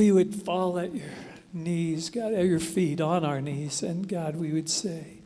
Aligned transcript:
we 0.00 0.12
would 0.12 0.32
fall 0.32 0.78
at 0.78 0.94
your 0.94 1.10
knees, 1.52 2.08
God, 2.08 2.32
at 2.32 2.44
your 2.44 2.60
feet, 2.60 3.00
on 3.00 3.24
our 3.24 3.40
knees, 3.40 3.82
and 3.82 4.06
God, 4.08 4.36
we 4.36 4.52
would 4.52 4.70
say, 4.70 5.22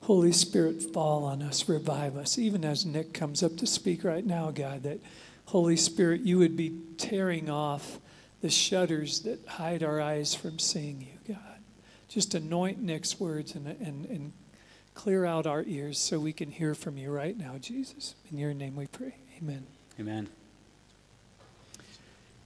Holy 0.00 0.32
Spirit, 0.32 0.82
fall 0.94 1.24
on 1.24 1.42
us, 1.42 1.68
revive 1.68 2.16
us. 2.16 2.38
Even 2.38 2.64
as 2.64 2.86
Nick 2.86 3.12
comes 3.12 3.42
up 3.42 3.58
to 3.58 3.66
speak 3.66 4.04
right 4.04 4.24
now, 4.24 4.50
God, 4.50 4.82
that 4.84 5.00
Holy 5.44 5.76
Spirit, 5.76 6.22
you 6.22 6.38
would 6.38 6.56
be 6.56 6.80
tearing 6.96 7.50
off 7.50 7.98
the 8.40 8.48
shutters 8.48 9.20
that 9.20 9.46
hide 9.46 9.82
our 9.82 10.00
eyes 10.00 10.34
from 10.34 10.58
seeing 10.58 11.02
you, 11.02 11.34
God. 11.34 11.58
Just 12.08 12.34
anoint 12.34 12.80
Nick's 12.80 13.20
words 13.20 13.54
and, 13.54 13.66
and, 13.66 14.06
and 14.06 14.32
clear 14.94 15.26
out 15.26 15.46
our 15.46 15.64
ears 15.64 15.98
so 15.98 16.18
we 16.18 16.32
can 16.32 16.50
hear 16.50 16.74
from 16.74 16.96
you 16.96 17.10
right 17.10 17.36
now, 17.36 17.58
Jesus. 17.58 18.14
In 18.32 18.38
your 18.38 18.54
name 18.54 18.74
we 18.74 18.86
pray. 18.86 19.16
Amen. 19.38 19.66
Amen. 20.00 20.28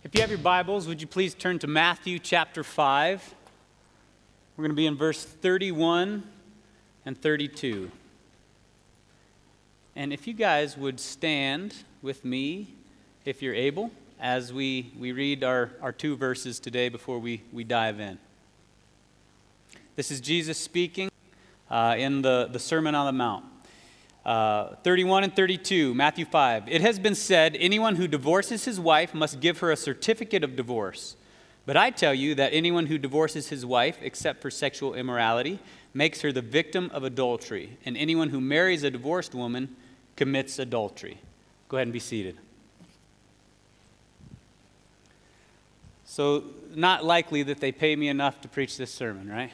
If 0.05 0.17
you 0.17 0.21
have 0.21 0.31
your 0.31 0.39
Bibles, 0.41 0.89
would 0.89 1.01
you 1.01 1.07
please 1.07 1.33
turn 1.33 1.61
to 1.61 1.69
Matthew 1.69 2.19
chapter 2.19 2.65
5? 2.65 3.35
We're 4.57 4.63
going 4.63 4.73
to 4.73 4.77
be 4.77 4.87
in 4.87 4.97
verse 4.97 5.25
31 5.25 6.25
and 7.07 7.17
32. 7.17 7.89
And 9.95 10.13
if 10.13 10.27
you 10.27 10.35
guys 10.35 10.77
would 10.77 10.99
stand 10.99 11.77
with 12.03 12.25
me, 12.25 12.75
if 13.25 13.43
you're 13.43 13.55
able, 13.55 13.93
as 14.21 14.53
we, 14.53 14.91
we 14.99 15.13
read 15.13 15.45
our, 15.45 15.71
our 15.81 15.93
two 15.93 16.17
verses 16.17 16.59
today 16.59 16.89
before 16.89 17.21
we, 17.21 17.43
we 17.53 17.63
dive 17.63 18.01
in. 18.01 18.19
This 19.95 20.11
is 20.11 20.21
Jesus 20.21 20.59
speaking 20.59 21.13
uh, 21.71 21.95
in 21.97 22.23
the, 22.23 22.49
the 22.51 22.59
Sermon 22.59 22.97
on 22.97 23.07
the 23.07 23.13
Mount. 23.13 23.45
Uh, 24.25 24.77
31 24.85 25.25
and 25.25 25.35
32, 25.35 25.95
Matthew 25.95 26.25
5. 26.25 26.69
It 26.69 26.81
has 26.81 26.99
been 26.99 27.15
said, 27.15 27.57
anyone 27.59 27.97
who 27.97 28.07
divorces 28.07 28.65
his 28.65 28.79
wife 28.79 29.15
must 29.15 29.41
give 29.41 29.59
her 29.59 29.73
a 29.73 29.77
certificate 29.77 30.45
of 30.45 30.55
divorce. 30.55 31.17
But 31.67 31.77
I 31.77 31.91
tell 31.91 32.15
you 32.15 32.35
that 32.37 32.53
anyone 32.53 32.87
who 32.87 32.99
divorces 32.99 33.49
his 33.49 33.67
wife, 33.67 33.99
except 34.01 34.41
for 34.41 34.51
sexual 34.51 34.95
immorality, 34.95 35.59
makes 35.95 36.21
her 36.21 36.33
the 36.33 36.43
victim 36.43 36.91
of 36.93 37.05
adultery, 37.05 37.79
and 37.85 37.97
anyone 37.97 38.31
who 38.31 38.41
marries 38.41 38.83
a 38.83 38.91
divorced 38.91 39.35
woman 39.35 39.77
commits 40.17 40.59
adultery. 40.59 41.19
Go 41.69 41.77
ahead 41.77 41.87
and 41.87 41.93
be 41.93 41.99
seated. 41.99 42.37
So, 46.05 46.45
not 46.75 47.05
likely 47.05 47.43
that 47.45 47.61
they 47.61 47.73
pay 47.73 47.97
me 47.97 48.09
enough 48.09 48.41
to 48.43 48.49
preach 48.49 48.77
this 48.77 48.93
sermon, 48.93 49.31
right? 49.31 49.51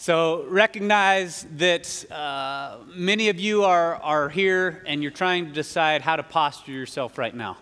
So, 0.00 0.44
recognize 0.46 1.44
that 1.56 2.08
uh, 2.12 2.76
many 2.94 3.30
of 3.30 3.40
you 3.40 3.64
are, 3.64 3.96
are 3.96 4.28
here 4.28 4.80
and 4.86 5.02
you're 5.02 5.10
trying 5.10 5.46
to 5.46 5.52
decide 5.52 6.02
how 6.02 6.14
to 6.14 6.22
posture 6.22 6.70
yourself 6.70 7.18
right 7.18 7.34
now. 7.34 7.56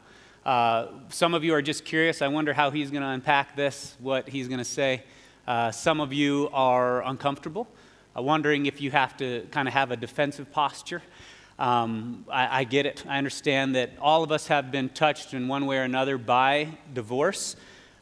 Uh, 0.44 0.88
some 1.08 1.32
of 1.32 1.44
you 1.44 1.54
are 1.54 1.62
just 1.62 1.86
curious. 1.86 2.20
I 2.20 2.28
wonder 2.28 2.52
how 2.52 2.70
he's 2.70 2.90
going 2.90 3.02
to 3.02 3.08
unpack 3.08 3.56
this, 3.56 3.96
what 4.00 4.28
he's 4.28 4.48
going 4.48 4.58
to 4.58 4.66
say. 4.66 5.04
Uh, 5.46 5.70
some 5.70 5.98
of 5.98 6.12
you 6.12 6.50
are 6.52 7.02
uncomfortable, 7.04 7.66
uh, 8.14 8.20
wondering 8.20 8.66
if 8.66 8.82
you 8.82 8.90
have 8.90 9.16
to 9.16 9.46
kind 9.50 9.66
of 9.66 9.72
have 9.72 9.90
a 9.90 9.96
defensive 9.96 10.52
posture. 10.52 11.00
Um, 11.58 12.26
I, 12.30 12.60
I, 12.60 12.64
get 12.64 12.84
it. 12.84 13.02
I 13.08 13.16
understand 13.16 13.76
that 13.76 13.92
all 13.98 14.22
of 14.22 14.30
us 14.30 14.48
have 14.48 14.70
been 14.70 14.90
touched 14.90 15.32
in 15.32 15.48
one 15.48 15.64
way 15.64 15.78
or 15.78 15.84
another 15.84 16.18
by 16.18 16.68
divorce. 16.92 17.56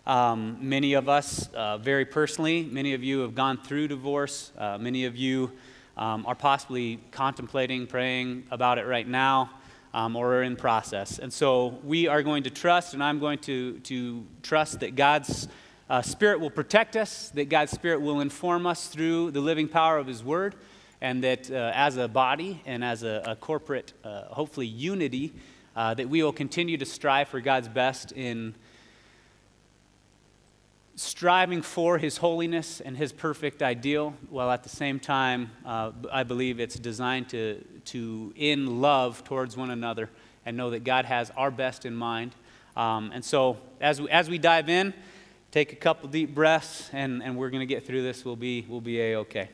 Um, 0.06 0.58
many 0.60 0.92
of 0.92 1.08
us, 1.08 1.48
uh, 1.54 1.78
very 1.78 2.04
personally, 2.04 2.68
many 2.70 2.92
of 2.92 3.02
you 3.02 3.20
have 3.20 3.34
gone 3.34 3.56
through 3.56 3.88
divorce. 3.88 4.52
Uh, 4.58 4.76
many 4.76 5.06
of 5.06 5.16
you 5.16 5.50
um, 5.96 6.26
are 6.26 6.34
possibly 6.34 7.00
contemplating, 7.10 7.86
praying 7.86 8.44
about 8.50 8.76
it 8.76 8.86
right 8.86 9.08
now, 9.08 9.50
um, 9.94 10.14
or 10.14 10.34
are 10.34 10.42
in 10.42 10.56
process. 10.56 11.18
And 11.18 11.32
so 11.32 11.78
we 11.82 12.06
are 12.06 12.22
going 12.22 12.42
to 12.42 12.50
trust, 12.50 12.92
and 12.92 13.02
I'm 13.02 13.18
going 13.18 13.38
to, 13.40 13.78
to 13.78 14.26
trust 14.42 14.80
that 14.80 14.94
God's 14.94 15.48
uh, 15.88 16.02
Spirit 16.02 16.38
will 16.38 16.50
protect 16.50 16.96
us, 16.96 17.30
that 17.30 17.48
God's 17.48 17.72
Spirit 17.72 18.02
will 18.02 18.20
inform 18.20 18.66
us 18.66 18.88
through 18.88 19.30
the 19.30 19.40
living 19.40 19.68
power 19.68 19.96
of 19.96 20.06
His 20.06 20.22
Word, 20.22 20.54
and 21.00 21.24
that 21.24 21.50
uh, 21.50 21.72
as 21.74 21.96
a 21.96 22.08
body 22.08 22.60
and 22.66 22.84
as 22.84 23.04
a, 23.04 23.22
a 23.24 23.36
corporate, 23.36 23.94
uh, 24.04 24.24
hopefully, 24.24 24.66
unity, 24.66 25.32
uh, 25.74 25.94
that 25.94 26.10
we 26.10 26.22
will 26.22 26.32
continue 26.32 26.76
to 26.76 26.84
strive 26.84 27.28
for 27.28 27.40
God's 27.40 27.68
best 27.68 28.12
in 28.12 28.54
striving 30.96 31.62
for 31.62 31.98
His 31.98 32.18
holiness 32.18 32.80
and 32.80 32.96
His 32.96 33.12
perfect 33.12 33.62
ideal, 33.62 34.14
while 34.30 34.50
at 34.50 34.62
the 34.62 34.68
same 34.68 35.00
time, 35.00 35.50
uh, 35.64 35.92
I 36.12 36.22
believe 36.22 36.60
it's 36.60 36.78
designed 36.78 37.28
to, 37.30 37.64
to 37.86 38.32
in 38.36 38.80
love 38.80 39.24
towards 39.24 39.56
one 39.56 39.70
another 39.70 40.10
and 40.46 40.56
know 40.56 40.70
that 40.70 40.84
God 40.84 41.04
has 41.04 41.30
our 41.36 41.50
best 41.50 41.84
in 41.84 41.94
mind. 41.94 42.34
Um, 42.76 43.10
and 43.14 43.24
so, 43.24 43.56
as 43.80 44.00
we, 44.00 44.10
as 44.10 44.28
we 44.28 44.38
dive 44.38 44.68
in, 44.68 44.94
take 45.50 45.72
a 45.72 45.76
couple 45.76 46.08
deep 46.08 46.34
breaths, 46.34 46.90
and, 46.92 47.22
and 47.22 47.36
we're 47.36 47.50
going 47.50 47.60
to 47.60 47.66
get 47.66 47.86
through 47.86 48.02
this. 48.02 48.24
We'll 48.24 48.36
be, 48.36 48.66
we'll 48.68 48.80
be 48.80 49.00
A 49.00 49.14
OK. 49.16 49.48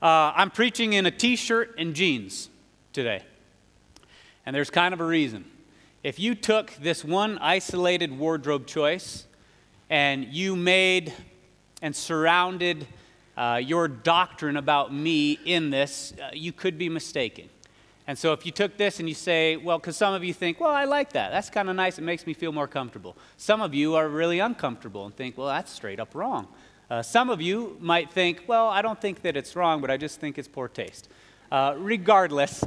Uh, 0.00 0.32
I'm 0.34 0.50
preaching 0.50 0.94
in 0.94 1.06
a 1.06 1.12
t 1.12 1.36
shirt 1.36 1.76
and 1.78 1.94
jeans 1.94 2.50
today. 2.92 3.22
And 4.44 4.54
there's 4.54 4.70
kind 4.70 4.92
of 4.92 5.00
a 5.00 5.04
reason. 5.04 5.44
If 6.02 6.18
you 6.18 6.34
took 6.34 6.72
this 6.74 7.04
one 7.04 7.38
isolated 7.38 8.18
wardrobe 8.18 8.66
choice 8.66 9.26
and 9.92 10.32
you 10.32 10.56
made 10.56 11.12
and 11.82 11.94
surrounded 11.94 12.86
uh, 13.36 13.60
your 13.62 13.88
doctrine 13.88 14.56
about 14.56 14.90
me 14.90 15.32
in 15.44 15.68
this, 15.68 16.14
uh, 16.14 16.30
you 16.32 16.50
could 16.50 16.78
be 16.78 16.88
mistaken. 16.88 17.50
And 18.06 18.18
so 18.18 18.32
if 18.32 18.46
you 18.46 18.52
took 18.52 18.78
this 18.78 19.00
and 19.00 19.08
you 19.08 19.14
say, 19.14 19.58
well, 19.58 19.78
because 19.78 19.98
some 19.98 20.14
of 20.14 20.24
you 20.24 20.32
think, 20.32 20.60
well, 20.60 20.70
I 20.70 20.84
like 20.84 21.12
that. 21.12 21.30
That's 21.30 21.50
kind 21.50 21.68
of 21.68 21.76
nice. 21.76 21.98
It 21.98 22.02
makes 22.04 22.26
me 22.26 22.32
feel 22.32 22.52
more 22.52 22.66
comfortable. 22.66 23.18
Some 23.36 23.60
of 23.60 23.74
you 23.74 23.94
are 23.94 24.08
really 24.08 24.38
uncomfortable 24.38 25.04
and 25.04 25.14
think, 25.14 25.36
well, 25.36 25.48
that's 25.48 25.70
straight 25.70 26.00
up 26.00 26.14
wrong. 26.14 26.48
Uh, 26.88 27.02
some 27.02 27.28
of 27.28 27.42
you 27.42 27.76
might 27.78 28.10
think, 28.10 28.44
well, 28.46 28.68
I 28.68 28.80
don't 28.80 28.98
think 28.98 29.20
that 29.20 29.36
it's 29.36 29.54
wrong, 29.54 29.82
but 29.82 29.90
I 29.90 29.98
just 29.98 30.20
think 30.20 30.38
it's 30.38 30.48
poor 30.48 30.68
taste. 30.68 31.10
Uh, 31.50 31.74
regardless, 31.76 32.64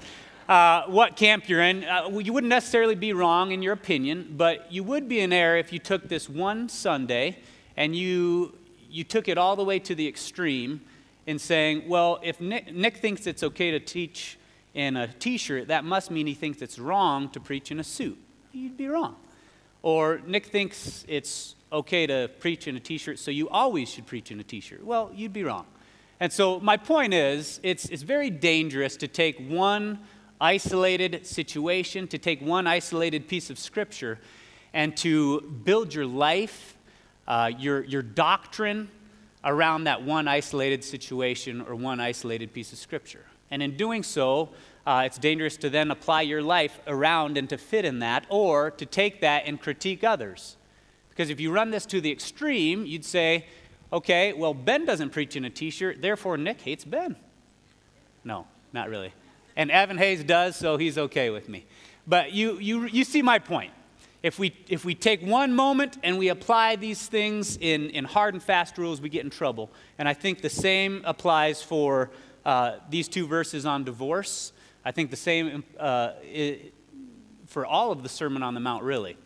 uh, 0.48 0.84
what 0.84 1.16
camp 1.16 1.50
you're 1.50 1.62
in, 1.62 1.84
uh, 1.84 2.10
you 2.10 2.32
wouldn't 2.32 2.50
necessarily 2.50 2.96
be 2.96 3.14
wrong 3.14 3.52
in 3.52 3.62
your 3.62 3.74
opinion, 3.74 4.36
but 4.38 4.72
you 4.72 4.84
would 4.84 5.10
be 5.10 5.20
in 5.20 5.34
error 5.34 5.58
if 5.58 5.74
you 5.74 5.80
took 5.80 6.08
this 6.08 6.30
one 6.30 6.70
Sunday 6.70 7.40
and 7.76 7.96
you, 7.96 8.56
you 8.90 9.04
took 9.04 9.28
it 9.28 9.38
all 9.38 9.56
the 9.56 9.64
way 9.64 9.80
to 9.80 9.96
the 9.96 10.08
extreme 10.08 10.82
in 11.26 11.40
saying, 11.40 11.88
well, 11.88 12.20
if 12.22 12.40
Nick, 12.40 12.74
Nick 12.74 12.98
thinks 12.98 13.26
it's 13.26 13.42
okay 13.42 13.72
to 13.72 13.80
teach 13.80 14.38
in 14.76 14.96
a 14.98 15.08
t 15.08 15.38
shirt, 15.38 15.70
that 15.70 15.84
must 15.84 16.12
mean 16.12 16.28
he 16.28 16.34
thinks 16.34 16.62
it's 16.62 16.78
wrong 16.78 17.30
to 17.30 17.40
preach 17.40 17.72
in 17.72 17.80
a 17.80 17.84
suit. 17.84 18.18
You'd 18.52 18.78
be 18.78 18.88
wrong. 18.88 19.16
Or 19.82 20.22
Nick 20.28 20.48
thinks 20.48 21.06
it's 21.08 21.56
okay 21.72 22.06
to 22.06 22.30
preach 22.40 22.68
in 22.68 22.76
a 22.76 22.80
t 22.80 22.98
shirt, 22.98 23.18
so 23.18 23.32
you 23.32 23.50
always 23.50 23.90
should 23.90 24.06
preach 24.06 24.32
in 24.32 24.40
a 24.40 24.44
t 24.44 24.60
shirt. 24.60 24.84
Well, 24.86 25.12
you'd 25.16 25.34
be 25.34 25.44
wrong. 25.44 25.66
And 26.20 26.32
so 26.32 26.60
my 26.60 26.78
point 26.78 27.14
is, 27.14 27.60
it's, 27.64 27.86
it's 27.86 28.04
very 28.04 28.30
dangerous 28.30 28.96
to 28.98 29.08
take 29.08 29.38
one 29.50 30.00
isolated 30.40 31.26
situation, 31.26 32.08
to 32.08 32.18
take 32.18 32.42
one 32.42 32.68
isolated 32.68 33.28
piece 33.28 33.50
of 33.50 33.58
scripture, 33.58 34.20
and 34.74 34.96
to 34.98 35.42
build 35.42 35.94
your 35.94 36.06
life, 36.06 36.76
uh, 37.28 37.52
your, 37.58 37.84
your 37.84 38.02
doctrine 38.02 38.90
around 39.44 39.86
that 39.86 40.02
one 40.02 40.28
isolated 40.28 40.84
situation 40.84 41.62
or 41.62 41.76
one 41.76 42.00
isolated 42.00 42.52
piece 42.52 42.74
of 42.74 42.80
scripture. 42.80 43.26
And 43.52 43.62
in 43.62 43.78
doing 43.78 44.04
so, 44.04 44.50
uh, 44.86 45.04
it's 45.06 45.18
dangerous 45.18 45.56
to 45.58 45.70
then 45.70 45.92
apply 45.92 46.24
your 46.24 46.42
life 46.42 46.80
around 46.88 47.38
and 47.38 47.50
to 47.50 47.58
fit 47.58 47.86
in 47.86 48.00
that, 48.00 48.26
or 48.30 48.72
to 48.72 48.86
take 48.86 49.22
that 49.22 49.44
and 49.46 49.60
critique 49.60 50.04
others. 50.04 50.58
Because 51.10 51.30
if 51.30 51.40
you 51.40 51.52
run 51.52 51.72
this 51.72 51.86
to 51.88 52.02
the 52.02 52.12
extreme, 52.12 52.86
you'd 52.86 53.06
say, 53.06 53.46
okay, 53.94 54.34
well, 54.34 54.54
Ben 54.54 54.86
doesn't 54.86 55.12
preach 55.12 55.36
in 55.36 55.46
a 55.46 55.50
t 55.50 55.70
shirt, 55.70 56.02
therefore 56.02 56.38
Nick 56.38 56.62
hates 56.62 56.84
Ben. 56.84 57.16
No, 58.24 58.48
not 58.74 58.90
really. 58.90 59.14
And 59.56 59.72
Evan 59.72 59.98
Hayes 59.98 60.24
does, 60.24 60.56
so 60.56 60.78
he's 60.78 60.98
okay 60.98 61.30
with 61.30 61.48
me. 61.50 61.66
But 62.08 62.34
you, 62.34 62.60
you, 62.60 62.86
you 62.86 63.04
see 63.04 63.22
my 63.22 63.40
point. 63.40 63.72
If 64.22 64.40
we, 64.40 64.56
if 64.68 64.84
we 64.84 64.96
take 64.96 65.22
one 65.22 65.54
moment 65.54 65.98
and 66.04 66.18
we 66.18 66.30
apply 66.30 66.78
these 66.78 67.06
things 67.06 67.58
in, 67.58 67.92
in 67.92 68.06
hard 68.06 68.34
and 68.34 68.42
fast 68.42 68.78
rules, 68.78 69.00
we 69.00 69.08
get 69.08 69.24
in 69.24 69.30
trouble. 69.30 69.70
And 70.00 70.10
I 70.10 70.14
think 70.14 70.42
the 70.42 70.50
same 70.50 71.04
applies 71.06 71.62
for 71.62 72.10
uh, 72.44 72.78
these 72.90 73.08
two 73.08 73.28
verses 73.28 73.66
on 73.66 73.84
divorce. 73.84 74.52
I 74.84 74.92
think 74.92 75.12
the 75.12 75.16
same 75.16 75.64
uh, 75.80 76.12
for 77.46 77.66
all 77.66 77.92
of 77.92 78.04
the 78.04 78.10
Sermon 78.10 78.44
on 78.44 78.54
the 78.54 78.60
Mount, 78.60 78.84
really. 78.84 79.18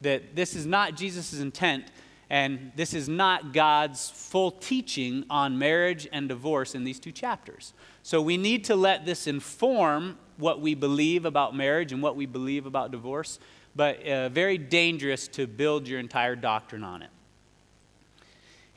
That 0.00 0.34
this 0.34 0.54
is 0.54 0.66
not 0.66 0.96
Jesus' 0.96 1.38
intent, 1.38 1.84
and 2.28 2.72
this 2.76 2.92
is 2.94 3.08
not 3.08 3.52
God's 3.52 4.10
full 4.10 4.50
teaching 4.50 5.24
on 5.30 5.58
marriage 5.58 6.08
and 6.12 6.28
divorce 6.28 6.74
in 6.74 6.84
these 6.84 6.98
two 6.98 7.12
chapters. 7.12 7.72
So 8.06 8.22
we 8.22 8.36
need 8.36 8.66
to 8.66 8.76
let 8.76 9.04
this 9.04 9.26
inform 9.26 10.16
what 10.36 10.60
we 10.60 10.76
believe 10.76 11.24
about 11.24 11.56
marriage 11.56 11.90
and 11.90 12.00
what 12.00 12.14
we 12.14 12.24
believe 12.24 12.64
about 12.64 12.92
divorce, 12.92 13.40
but 13.74 14.00
uh, 14.06 14.28
very 14.28 14.58
dangerous 14.58 15.26
to 15.26 15.48
build 15.48 15.88
your 15.88 15.98
entire 15.98 16.36
doctrine 16.36 16.84
on 16.84 17.02
it. 17.02 17.10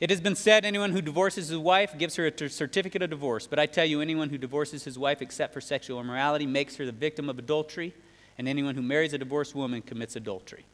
It 0.00 0.10
has 0.10 0.20
been 0.20 0.34
said 0.34 0.64
anyone 0.64 0.90
who 0.90 1.00
divorces 1.00 1.46
his 1.46 1.58
wife 1.58 1.96
gives 1.96 2.16
her 2.16 2.26
a 2.26 2.48
certificate 2.48 3.02
of 3.02 3.10
divorce. 3.10 3.46
But 3.46 3.60
I 3.60 3.66
tell 3.66 3.84
you, 3.84 4.00
anyone 4.00 4.30
who 4.30 4.36
divorces 4.36 4.82
his 4.82 4.98
wife 4.98 5.22
except 5.22 5.54
for 5.54 5.60
sexual 5.60 6.00
immorality 6.00 6.44
makes 6.44 6.74
her 6.74 6.84
the 6.84 6.90
victim 6.90 7.30
of 7.30 7.38
adultery, 7.38 7.94
and 8.36 8.48
anyone 8.48 8.74
who 8.74 8.82
marries 8.82 9.12
a 9.12 9.18
divorced 9.18 9.54
woman 9.54 9.80
commits 9.80 10.16
adultery. 10.16 10.64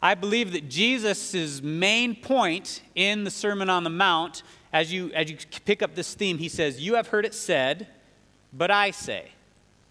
I 0.00 0.14
believe 0.14 0.52
that 0.52 0.68
Jesus' 0.68 1.60
main 1.60 2.14
point 2.14 2.82
in 2.94 3.24
the 3.24 3.30
Sermon 3.32 3.68
on 3.68 3.82
the 3.82 3.90
Mount, 3.90 4.44
as 4.72 4.92
you, 4.92 5.10
as 5.12 5.30
you 5.30 5.36
pick 5.64 5.82
up 5.82 5.94
this 5.94 6.14
theme, 6.14 6.38
he 6.38 6.48
says, 6.48 6.80
You 6.80 6.94
have 6.94 7.08
heard 7.08 7.24
it 7.24 7.34
said, 7.34 7.88
but 8.52 8.70
I 8.70 8.90
say. 8.90 9.30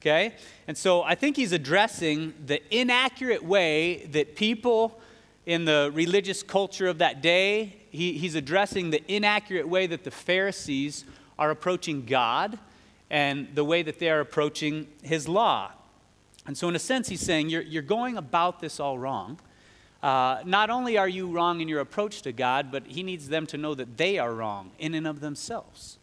Okay? 0.01 0.33
And 0.67 0.77
so 0.77 1.03
I 1.03 1.13
think 1.15 1.35
he's 1.35 1.51
addressing 1.51 2.33
the 2.45 2.61
inaccurate 2.75 3.43
way 3.43 4.07
that 4.07 4.35
people 4.35 4.99
in 5.45 5.65
the 5.65 5.91
religious 5.93 6.43
culture 6.43 6.87
of 6.87 6.99
that 6.99 7.21
day, 7.21 7.75
he, 7.89 8.13
he's 8.13 8.35
addressing 8.35 8.89
the 8.89 9.03
inaccurate 9.11 9.67
way 9.67 9.87
that 9.87 10.03
the 10.03 10.11
Pharisees 10.11 11.05
are 11.37 11.51
approaching 11.51 12.05
God 12.05 12.57
and 13.09 13.47
the 13.53 13.63
way 13.63 13.83
that 13.83 13.99
they 13.99 14.09
are 14.09 14.19
approaching 14.19 14.87
his 15.03 15.27
law. 15.27 15.71
And 16.47 16.57
so, 16.57 16.67
in 16.69 16.75
a 16.75 16.79
sense, 16.79 17.09
he's 17.09 17.21
saying, 17.21 17.49
You're, 17.49 17.61
you're 17.61 17.83
going 17.83 18.17
about 18.17 18.59
this 18.59 18.79
all 18.79 18.97
wrong. 18.97 19.39
Uh, 20.01 20.42
not 20.45 20.69
only 20.69 20.98
are 20.98 21.07
you 21.07 21.27
wrong 21.27 21.62
in 21.62 21.68
your 21.68 21.80
approach 21.80 22.24
to 22.24 22.31
God, 22.31 22.71
but 22.71 22.88
he 22.88 23.03
needs 23.03 23.30
them 23.30 23.45
to 23.48 23.57
know 23.57 23.75
that 23.75 23.98
they 23.98 24.18
are 24.18 24.33
wrong 24.33 24.71
in 24.80 24.95
and 24.95 25.06
of 25.06 25.19
themselves. 25.19 26.00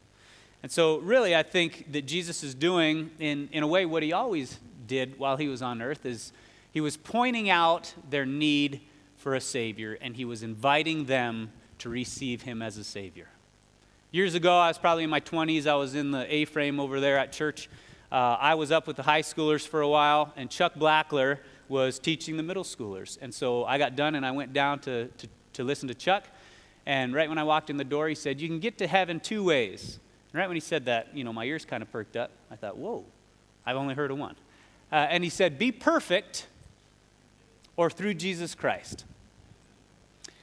And 0.62 0.71
so, 0.71 0.99
really, 0.99 1.35
I 1.35 1.43
think 1.43 1.93
that 1.93 2.06
Jesus 2.06 2.43
is 2.43 2.55
doing, 2.55 3.11
in, 3.19 3.49
in 3.53 3.62
a 3.62 3.67
way, 3.67 3.87
what 3.87 4.03
he 4.03 4.12
always 4.12 4.59
did 4.87 5.19
while 5.19 5.37
he 5.37 5.49
was 5.49 5.62
on 5.62 5.83
earth 5.83 6.05
is 6.05 6.33
he 6.73 6.81
was 6.81 6.97
pointing 6.97 7.50
out 7.50 7.95
their 8.09 8.27
need 8.27 8.81
for 9.17 9.35
a 9.35 9.41
Savior, 9.41 9.99
and 10.00 10.17
he 10.17 10.25
was 10.25 10.43
inviting 10.43 11.05
them 11.06 11.50
to 11.79 11.89
receive 11.89 12.43
him 12.43 12.62
as 12.62 12.77
a 12.77 12.85
Savior. 12.85 13.29
Years 14.11 14.35
ago, 14.35 14.56
I 14.56 14.69
was 14.69 14.79
probably 14.79 15.05
in 15.05 15.11
my 15.11 15.21
20s, 15.21 15.67
I 15.67 15.75
was 15.75 15.95
in 15.95 16.11
the 16.11 16.33
A 16.33 16.45
frame 16.45 16.81
over 16.81 16.99
there 16.99 17.19
at 17.19 17.33
church. 17.33 17.69
Uh, 18.11 18.37
I 18.41 18.55
was 18.55 18.73
up 18.73 18.87
with 18.87 18.97
the 18.97 19.03
high 19.03 19.23
schoolers 19.23 19.67
for 19.67 19.81
a 19.81 19.89
while, 19.89 20.33
and 20.37 20.49
Chuck 20.50 20.75
Blackler 20.75 21.39
was 21.69 21.99
teaching 21.99 22.37
the 22.37 22.43
middle 22.43 22.65
schoolers. 22.65 23.19
And 23.20 23.32
so 23.32 23.65
I 23.65 23.79
got 23.79 23.97
done 23.97 24.15
and 24.15 24.25
I 24.25 24.31
went 24.31 24.53
down 24.53 24.79
to, 24.81 25.09
to, 25.09 25.29
to 25.55 25.65
listen 25.65 25.88
to 25.88 25.94
Chuck. 25.94 26.25
And 26.87 27.15
right 27.15 27.29
when 27.29 27.38
I 27.38 27.44
walked 27.44 27.70
in 27.70 27.76
the 27.76 27.85
door, 27.85 28.09
he 28.09 28.15
said, 28.15 28.41
You 28.41 28.49
can 28.49 28.61
get 28.61 28.79
to 28.79 28.87
heaven 28.87 29.20
two 29.20 29.44
ways. 29.44 29.99
And 30.32 30.38
right 30.38 30.47
when 30.47 30.56
he 30.56 30.61
said 30.61 30.87
that, 30.87 31.09
you 31.15 31.25
know, 31.25 31.32
my 31.32 31.44
ears 31.44 31.65
kind 31.65 31.82
of 31.82 31.91
perked 31.93 32.17
up. 32.17 32.31
I 32.50 32.56
thought, 32.56 32.79
Whoa, 32.79 33.05
I've 33.67 33.76
only 33.76 33.94
heard 33.94 34.11
of 34.11 34.19
one. 34.19 34.37
Uh, 34.91 34.97
and 34.97 35.23
he 35.23 35.31
said, 35.31 35.59
Be 35.59 35.70
perfect 35.70 36.47
or 37.76 37.91
through 37.91 38.14
Jesus 38.14 38.55
Christ. 38.55 39.05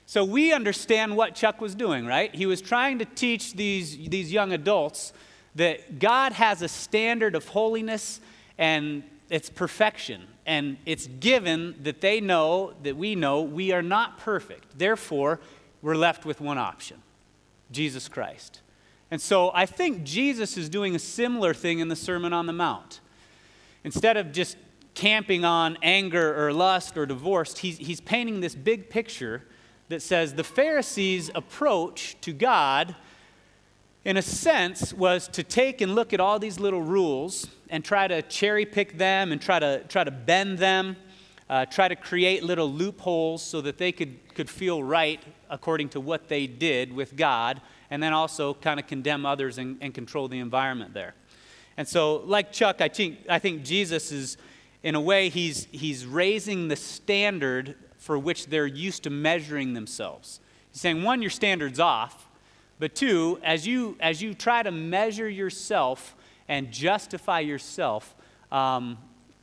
So 0.05 0.23
we 0.23 0.53
understand 0.53 1.17
what 1.17 1.33
Chuck 1.33 1.59
was 1.59 1.73
doing, 1.73 2.05
right? 2.05 2.33
He 2.33 2.45
was 2.45 2.61
trying 2.61 2.99
to 2.99 3.05
teach 3.05 3.53
these, 3.53 3.97
these 4.07 4.31
young 4.31 4.53
adults 4.53 5.13
that 5.55 5.99
God 5.99 6.33
has 6.33 6.61
a 6.61 6.67
standard 6.67 7.33
of 7.33 7.47
holiness 7.47 8.21
and 8.57 9.03
it's 9.29 9.49
perfection. 9.49 10.27
And 10.45 10.77
it's 10.85 11.07
given 11.07 11.75
that 11.83 12.01
they 12.01 12.21
know, 12.21 12.73
that 12.83 12.95
we 12.95 13.15
know, 13.15 13.41
we 13.41 13.71
are 13.71 13.81
not 13.81 14.19
perfect. 14.19 14.77
Therefore, 14.77 15.39
we're 15.81 15.95
left 15.95 16.25
with 16.25 16.39
one 16.39 16.57
option 16.57 17.01
Jesus 17.71 18.07
Christ. 18.07 18.61
And 19.11 19.21
so 19.21 19.51
I 19.53 19.65
think 19.65 20.03
Jesus 20.03 20.57
is 20.57 20.69
doing 20.69 20.95
a 20.95 20.99
similar 20.99 21.53
thing 21.53 21.79
in 21.79 21.87
the 21.87 21.95
Sermon 21.95 22.33
on 22.33 22.45
the 22.45 22.53
Mount. 22.53 22.99
Instead 23.83 24.17
of 24.17 24.31
just 24.31 24.57
camping 24.93 25.45
on 25.45 25.77
anger 25.81 26.43
or 26.43 26.51
lust 26.53 26.97
or 26.97 27.05
divorce, 27.05 27.57
he's, 27.57 27.77
he's 27.77 28.01
painting 28.01 28.39
this 28.41 28.55
big 28.55 28.89
picture 28.89 29.43
that 29.89 30.01
says 30.01 30.33
the 30.33 30.43
Pharisees' 30.43 31.29
approach 31.35 32.17
to 32.21 32.33
God 32.33 32.95
in 34.05 34.17
a 34.17 34.21
sense, 34.21 34.93
was 34.93 35.27
to 35.29 35.43
take 35.43 35.81
and 35.81 35.95
look 35.95 36.13
at 36.13 36.19
all 36.19 36.37
these 36.37 36.59
little 36.59 36.81
rules 36.81 37.47
and 37.69 37.83
try 37.83 38.07
to 38.07 38.21
cherry 38.21 38.65
pick 38.65 38.99
them 38.99 39.31
and 39.31 39.41
try 39.41 39.57
to, 39.57 39.83
try 39.89 40.03
to 40.03 40.11
bend 40.11 40.59
them, 40.59 40.95
uh, 41.49 41.65
try 41.65 41.87
to 41.87 41.95
create 41.95 42.43
little 42.43 42.71
loopholes 42.71 43.41
so 43.41 43.61
that 43.61 43.79
they 43.79 43.91
could, 43.91 44.15
could 44.35 44.49
feel 44.49 44.83
right 44.83 45.21
according 45.49 45.89
to 45.89 45.99
what 45.99 46.29
they 46.29 46.45
did 46.45 46.93
with 46.93 47.15
God, 47.15 47.61
and 47.89 48.01
then 48.01 48.13
also 48.13 48.53
kind 48.53 48.79
of 48.79 48.85
condemn 48.85 49.25
others 49.25 49.57
and, 49.57 49.77
and 49.81 49.93
control 49.93 50.27
the 50.27 50.39
environment 50.39 50.93
there. 50.93 51.15
And 51.75 51.87
so, 51.87 52.17
like 52.17 52.51
Chuck, 52.51 52.81
I 52.81 52.87
think, 52.87 53.19
I 53.27 53.39
think 53.39 53.63
Jesus 53.63 54.11
is, 54.11 54.37
in 54.83 54.93
a 54.93 55.01
way, 55.01 55.29
he's, 55.29 55.65
he's 55.71 56.05
raising 56.05 56.67
the 56.67 56.75
standard 56.75 57.75
for 57.97 58.19
which 58.19 58.47
they're 58.47 58.67
used 58.67 59.03
to 59.03 59.09
measuring 59.09 59.73
themselves. 59.73 60.39
He's 60.71 60.81
saying, 60.81 61.01
one, 61.01 61.21
your 61.23 61.31
standard's 61.31 61.79
off. 61.79 62.24
But 62.79 62.95
two, 62.95 63.39
as 63.43 63.65
you, 63.65 63.97
as 63.99 64.21
you 64.21 64.33
try 64.33 64.63
to 64.63 64.71
measure 64.71 65.29
yourself 65.29 66.15
and 66.47 66.71
justify 66.71 67.39
yourself, 67.39 68.15
um, 68.51 68.97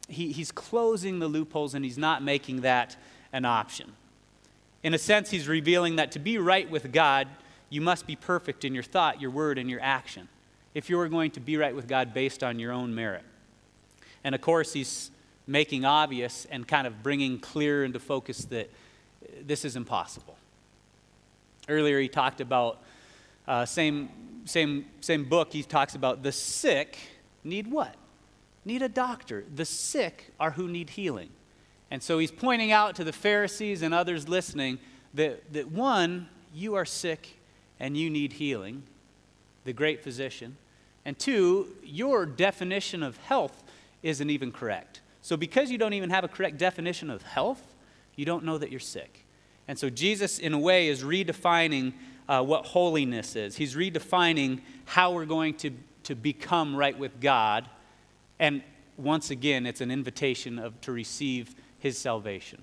he, 0.08 0.32
he's 0.32 0.52
closing 0.52 1.18
the 1.18 1.28
loopholes 1.28 1.74
and 1.74 1.84
he's 1.84 1.98
not 1.98 2.22
making 2.22 2.60
that 2.62 2.96
an 3.32 3.44
option. 3.44 3.92
In 4.82 4.94
a 4.94 4.98
sense, 4.98 5.30
he's 5.30 5.48
revealing 5.48 5.96
that 5.96 6.12
to 6.12 6.18
be 6.18 6.38
right 6.38 6.68
with 6.68 6.92
God, 6.92 7.28
you 7.70 7.80
must 7.80 8.06
be 8.06 8.16
perfect 8.16 8.64
in 8.64 8.74
your 8.74 8.82
thought, 8.82 9.20
your 9.20 9.30
word, 9.30 9.58
and 9.58 9.70
your 9.70 9.80
action 9.80 10.28
if 10.74 10.88
you 10.88 10.98
are 10.98 11.08
going 11.08 11.30
to 11.30 11.40
be 11.40 11.56
right 11.56 11.74
with 11.74 11.86
God 11.86 12.14
based 12.14 12.42
on 12.42 12.58
your 12.58 12.72
own 12.72 12.94
merit. 12.94 13.24
And 14.24 14.34
of 14.34 14.40
course, 14.40 14.72
he's 14.72 15.10
making 15.46 15.84
obvious 15.84 16.46
and 16.50 16.66
kind 16.66 16.86
of 16.86 17.02
bringing 17.02 17.38
clear 17.38 17.84
into 17.84 17.98
focus 17.98 18.44
that 18.46 18.70
this 19.42 19.64
is 19.64 19.76
impossible. 19.76 20.36
Earlier, 21.68 22.00
he 22.00 22.08
talked 22.08 22.40
about 22.40 22.82
uh, 23.46 23.64
same, 23.64 24.10
same, 24.44 24.86
same 25.00 25.24
book, 25.24 25.52
he 25.52 25.62
talks 25.62 25.94
about 25.94 26.22
the 26.22 26.32
sick 26.32 26.98
need 27.44 27.70
what? 27.70 27.94
Need 28.64 28.82
a 28.82 28.88
doctor. 28.88 29.44
The 29.54 29.64
sick 29.64 30.32
are 30.38 30.52
who 30.52 30.68
need 30.68 30.90
healing. 30.90 31.30
And 31.90 32.02
so 32.02 32.18
he's 32.18 32.30
pointing 32.30 32.72
out 32.72 32.94
to 32.96 33.04
the 33.04 33.12
Pharisees 33.12 33.82
and 33.82 33.92
others 33.92 34.28
listening 34.28 34.78
that, 35.14 35.52
that 35.52 35.70
one, 35.70 36.28
you 36.54 36.74
are 36.74 36.84
sick 36.84 37.36
and 37.78 37.96
you 37.96 38.08
need 38.08 38.34
healing, 38.34 38.84
the 39.64 39.72
great 39.72 40.02
physician. 40.02 40.56
And 41.04 41.18
two, 41.18 41.74
your 41.82 42.24
definition 42.24 43.02
of 43.02 43.16
health 43.16 43.62
isn't 44.02 44.30
even 44.30 44.52
correct. 44.52 45.00
So 45.20 45.36
because 45.36 45.70
you 45.70 45.78
don't 45.78 45.92
even 45.92 46.10
have 46.10 46.24
a 46.24 46.28
correct 46.28 46.58
definition 46.58 47.10
of 47.10 47.22
health, 47.22 47.74
you 48.16 48.24
don't 48.24 48.44
know 48.44 48.58
that 48.58 48.70
you're 48.70 48.80
sick. 48.80 49.24
And 49.68 49.78
so 49.78 49.90
Jesus, 49.90 50.38
in 50.38 50.52
a 50.52 50.58
way, 50.58 50.88
is 50.88 51.02
redefining 51.02 51.92
uh, 52.28 52.42
what 52.42 52.66
holiness 52.66 53.36
is. 53.36 53.56
He's 53.56 53.74
redefining 53.74 54.60
how 54.84 55.12
we're 55.12 55.26
going 55.26 55.54
to, 55.54 55.70
to 56.04 56.14
become 56.14 56.76
right 56.76 56.98
with 56.98 57.20
God. 57.20 57.68
And 58.38 58.62
once 58.96 59.30
again, 59.30 59.66
it's 59.66 59.80
an 59.80 59.90
invitation 59.90 60.58
of, 60.58 60.80
to 60.82 60.92
receive 60.92 61.54
his 61.78 61.98
salvation. 61.98 62.62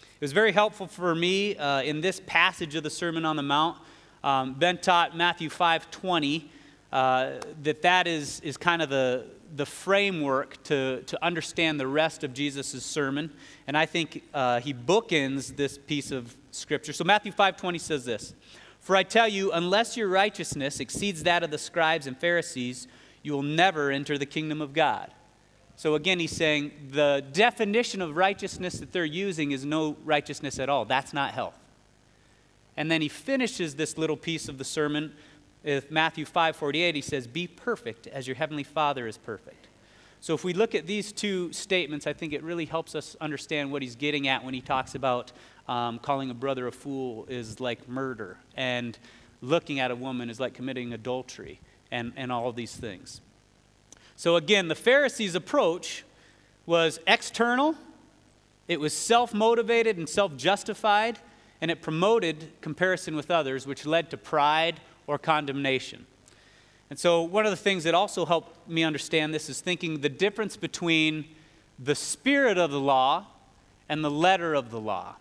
It 0.00 0.20
was 0.20 0.32
very 0.32 0.52
helpful 0.52 0.86
for 0.86 1.14
me 1.14 1.56
uh, 1.56 1.82
in 1.82 2.00
this 2.00 2.20
passage 2.26 2.74
of 2.74 2.82
the 2.82 2.90
Sermon 2.90 3.24
on 3.24 3.36
the 3.36 3.42
Mount. 3.42 3.78
Um, 4.22 4.54
ben 4.54 4.78
taught 4.78 5.16
Matthew 5.16 5.50
5.20 5.50 6.44
uh, 6.92 7.40
that 7.62 7.82
that 7.82 8.06
is, 8.06 8.40
is 8.40 8.56
kind 8.56 8.80
of 8.80 8.88
the, 8.88 9.26
the 9.56 9.66
framework 9.66 10.62
to, 10.64 11.02
to 11.02 11.22
understand 11.24 11.78
the 11.78 11.86
rest 11.86 12.24
of 12.24 12.32
Jesus' 12.32 12.84
sermon. 12.84 13.32
And 13.66 13.76
I 13.76 13.84
think 13.84 14.22
uh, 14.32 14.60
he 14.60 14.72
bookends 14.72 15.56
this 15.56 15.76
piece 15.76 16.10
of 16.10 16.36
scripture. 16.52 16.92
So 16.92 17.04
Matthew 17.04 17.32
5.20 17.32 17.80
says 17.80 18.04
this, 18.04 18.34
for 18.84 18.96
I 18.96 19.02
tell 19.02 19.26
you, 19.26 19.50
unless 19.50 19.96
your 19.96 20.08
righteousness 20.08 20.78
exceeds 20.78 21.22
that 21.22 21.42
of 21.42 21.50
the 21.50 21.56
scribes 21.56 22.06
and 22.06 22.14
Pharisees, 22.14 22.86
you 23.22 23.32
will 23.32 23.42
never 23.42 23.90
enter 23.90 24.18
the 24.18 24.26
kingdom 24.26 24.60
of 24.60 24.74
God. 24.74 25.10
So 25.74 25.94
again, 25.94 26.18
he's 26.18 26.36
saying 26.36 26.90
the 26.90 27.24
definition 27.32 28.02
of 28.02 28.14
righteousness 28.14 28.74
that 28.80 28.92
they're 28.92 29.06
using 29.06 29.52
is 29.52 29.64
no 29.64 29.96
righteousness 30.04 30.58
at 30.58 30.68
all. 30.68 30.84
That's 30.84 31.14
not 31.14 31.32
health. 31.32 31.58
And 32.76 32.90
then 32.90 33.00
he 33.00 33.08
finishes 33.08 33.76
this 33.76 33.96
little 33.96 34.18
piece 34.18 34.50
of 34.50 34.58
the 34.58 34.64
sermon 34.64 35.14
with 35.64 35.90
Matthew 35.90 36.26
5:48. 36.26 36.94
He 36.94 37.00
says, 37.00 37.26
"Be 37.26 37.46
perfect 37.46 38.06
as 38.08 38.26
your 38.26 38.36
heavenly 38.36 38.64
Father 38.64 39.06
is 39.06 39.16
perfect." 39.16 39.68
So 40.24 40.32
if 40.32 40.42
we 40.42 40.54
look 40.54 40.74
at 40.74 40.86
these 40.86 41.12
two 41.12 41.52
statements, 41.52 42.06
I 42.06 42.14
think 42.14 42.32
it 42.32 42.42
really 42.42 42.64
helps 42.64 42.94
us 42.94 43.14
understand 43.20 43.70
what 43.70 43.82
he's 43.82 43.94
getting 43.94 44.26
at 44.26 44.42
when 44.42 44.54
he 44.54 44.62
talks 44.62 44.94
about 44.94 45.32
um, 45.68 45.98
calling 45.98 46.30
a 46.30 46.34
brother 46.34 46.66
a 46.66 46.72
fool 46.72 47.26
is 47.28 47.60
like 47.60 47.86
murder, 47.90 48.38
and 48.56 48.98
looking 49.42 49.80
at 49.80 49.90
a 49.90 49.94
woman 49.94 50.30
is 50.30 50.40
like 50.40 50.54
committing 50.54 50.94
adultery, 50.94 51.60
and, 51.90 52.14
and 52.16 52.32
all 52.32 52.50
these 52.52 52.74
things. 52.74 53.20
So, 54.16 54.36
again, 54.36 54.68
the 54.68 54.74
Pharisees' 54.74 55.34
approach 55.34 56.04
was 56.64 57.00
external, 57.06 57.74
it 58.66 58.80
was 58.80 58.94
self 58.94 59.34
motivated 59.34 59.98
and 59.98 60.08
self 60.08 60.38
justified, 60.38 61.18
and 61.60 61.70
it 61.70 61.82
promoted 61.82 62.50
comparison 62.62 63.14
with 63.14 63.30
others, 63.30 63.66
which 63.66 63.84
led 63.84 64.08
to 64.08 64.16
pride 64.16 64.80
or 65.06 65.18
condemnation. 65.18 66.06
And 66.94 66.98
so, 67.00 67.22
one 67.22 67.44
of 67.44 67.50
the 67.50 67.56
things 67.56 67.82
that 67.82 67.94
also 67.94 68.24
helped 68.24 68.68
me 68.68 68.84
understand 68.84 69.34
this 69.34 69.48
is 69.48 69.60
thinking 69.60 70.00
the 70.00 70.08
difference 70.08 70.56
between 70.56 71.24
the 71.76 71.96
spirit 71.96 72.56
of 72.56 72.70
the 72.70 72.78
law 72.78 73.26
and 73.88 74.04
the 74.04 74.10
letter 74.12 74.54
of 74.54 74.70
the 74.70 74.78
law. 74.78 75.16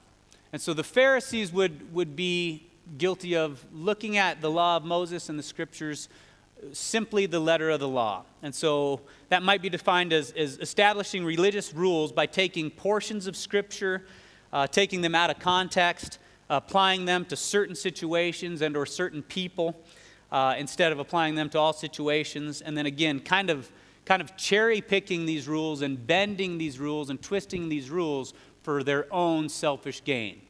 And 0.52 0.62
so 0.62 0.76
the 0.76 0.84
Pharisees 0.84 1.52
would, 1.52 1.92
would 1.92 2.16
be 2.16 2.68
guilty 3.00 3.36
of 3.36 3.66
looking 3.74 4.18
at 4.18 4.40
the 4.40 4.52
law 4.52 4.78
of 4.78 4.86
Moses 4.86 5.30
and 5.30 5.40
the 5.40 5.42
scriptures 5.42 6.10
simply 6.74 7.26
the 7.26 7.40
letter 7.40 7.72
of 7.72 7.80
the 7.80 7.88
law. 7.88 8.22
And 8.44 8.54
so 8.54 9.02
that 9.30 9.42
might 9.42 9.64
be 9.64 9.70
defined 9.70 10.14
as, 10.14 10.30
as 10.34 10.60
establishing 10.60 11.26
religious 11.26 11.74
rules 11.74 12.12
by 12.12 12.28
taking 12.28 12.70
portions 12.70 13.26
of 13.26 13.36
scripture 13.36 14.04
uh, 14.52 14.68
taking 14.68 15.02
them 15.02 15.16
out 15.16 15.32
of 15.32 15.40
context, 15.40 16.20
applying 16.52 17.06
them 17.06 17.26
to 17.26 17.36
certain 17.36 17.74
situations 17.74 18.62
and 18.62 18.78
or 18.78 18.86
certain 18.86 19.24
people 19.24 19.76
uh, 20.34 20.56
instead 20.58 20.92
of 20.92 20.98
applying 21.00 21.36
them 21.36 21.48
to 21.52 21.60
all 21.60 21.72
situations, 21.72 22.60
and 22.62 22.76
then 22.76 22.88
again, 22.88 23.20
kind 23.20 23.50
of 23.50 23.72
kind 24.06 24.22
of 24.22 24.36
cherry 24.36 24.82
picking 24.82 25.26
these 25.26 25.48
rules 25.48 25.82
and 25.82 26.06
bending 26.06 26.58
these 26.58 26.78
rules 26.80 27.10
and 27.10 27.22
twisting 27.22 27.70
these 27.70 27.90
rules 27.90 28.34
for 28.62 28.84
their 28.84 29.12
own 29.14 29.48
selfish 29.48 30.04
gain. 30.04 30.42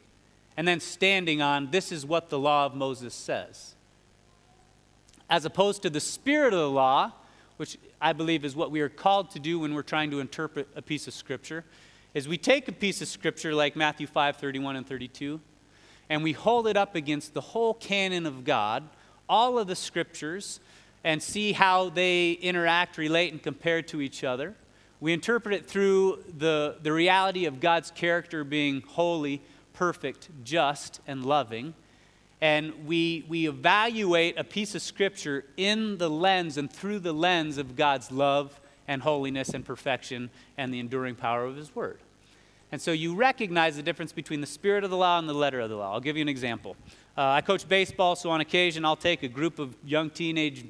And 0.57 0.67
then 0.67 0.79
standing 0.79 1.41
on 1.41 1.69
this 1.69 1.91
is 1.91 2.05
what 2.05 2.29
the 2.29 2.39
law 2.39 2.65
of 2.65 2.73
Moses 2.73 3.13
says. 3.13 3.75
As 5.29 5.45
opposed 5.45 5.81
to 5.83 5.89
the 5.89 5.99
spirit 5.99 6.53
of 6.53 6.59
the 6.59 6.69
law, 6.69 7.11
which 7.57 7.77
I 8.01 8.13
believe 8.13 8.45
is 8.45 8.55
what 8.55 8.71
we 8.71 8.81
are 8.81 8.89
called 8.89 9.31
to 9.31 9.39
do 9.39 9.59
when 9.59 9.73
we're 9.73 9.83
trying 9.83 10.11
to 10.11 10.19
interpret 10.19 10.67
a 10.75 10.81
piece 10.81 11.07
of 11.07 11.13
scripture, 11.13 11.63
is 12.13 12.27
we 12.27 12.37
take 12.37 12.67
a 12.67 12.71
piece 12.71 13.01
of 13.01 13.07
scripture 13.07 13.53
like 13.53 13.75
Matthew 13.75 14.07
5 14.07 14.37
31 14.37 14.75
and 14.77 14.87
32, 14.87 15.39
and 16.09 16.23
we 16.23 16.31
hold 16.31 16.67
it 16.67 16.77
up 16.77 16.95
against 16.95 17.33
the 17.33 17.41
whole 17.41 17.73
canon 17.73 18.25
of 18.25 18.43
God, 18.43 18.87
all 19.27 19.57
of 19.57 19.67
the 19.67 19.75
scriptures, 19.75 20.59
and 21.03 21.21
see 21.21 21.51
how 21.51 21.89
they 21.89 22.31
interact, 22.31 22.97
relate, 22.97 23.33
and 23.33 23.41
compare 23.41 23.81
to 23.81 24.01
each 24.01 24.23
other. 24.23 24.55
We 24.99 25.11
interpret 25.11 25.53
it 25.53 25.65
through 25.65 26.23
the, 26.37 26.77
the 26.81 26.93
reality 26.93 27.45
of 27.45 27.59
God's 27.59 27.91
character 27.91 28.45
being 28.45 28.81
holy, 28.87 29.41
perfect, 29.73 30.29
just, 30.45 31.01
and 31.05 31.25
loving. 31.25 31.73
And 32.39 32.85
we, 32.85 33.25
we 33.27 33.47
evaluate 33.47 34.37
a 34.37 34.43
piece 34.43 34.75
of 34.75 34.81
Scripture 34.81 35.45
in 35.57 35.97
the 35.97 36.09
lens 36.09 36.57
and 36.57 36.71
through 36.71 36.99
the 36.99 37.13
lens 37.13 37.57
of 37.57 37.75
God's 37.75 38.11
love 38.11 38.59
and 38.87 39.01
holiness 39.01 39.49
and 39.49 39.65
perfection 39.65 40.29
and 40.57 40.73
the 40.73 40.79
enduring 40.79 41.15
power 41.15 41.43
of 41.45 41.55
His 41.55 41.75
Word. 41.75 41.99
And 42.73 42.81
so 42.81 42.91
you 42.91 43.13
recognize 43.13 43.75
the 43.75 43.83
difference 43.83 44.11
between 44.11 44.41
the 44.41 44.47
spirit 44.47 44.83
of 44.83 44.89
the 44.89 44.97
law 44.97 45.19
and 45.19 45.29
the 45.29 45.33
letter 45.33 45.59
of 45.59 45.69
the 45.69 45.75
law. 45.75 45.93
I'll 45.93 45.99
give 45.99 46.17
you 46.17 46.23
an 46.23 46.27
example. 46.27 46.75
Uh, 47.15 47.27
I 47.27 47.41
coach 47.41 47.69
baseball, 47.69 48.15
so 48.15 48.31
on 48.31 48.41
occasion 48.41 48.83
I'll 48.83 48.95
take 48.95 49.21
a 49.21 49.27
group 49.27 49.59
of 49.59 49.75
young 49.85 50.09
teenage 50.09 50.65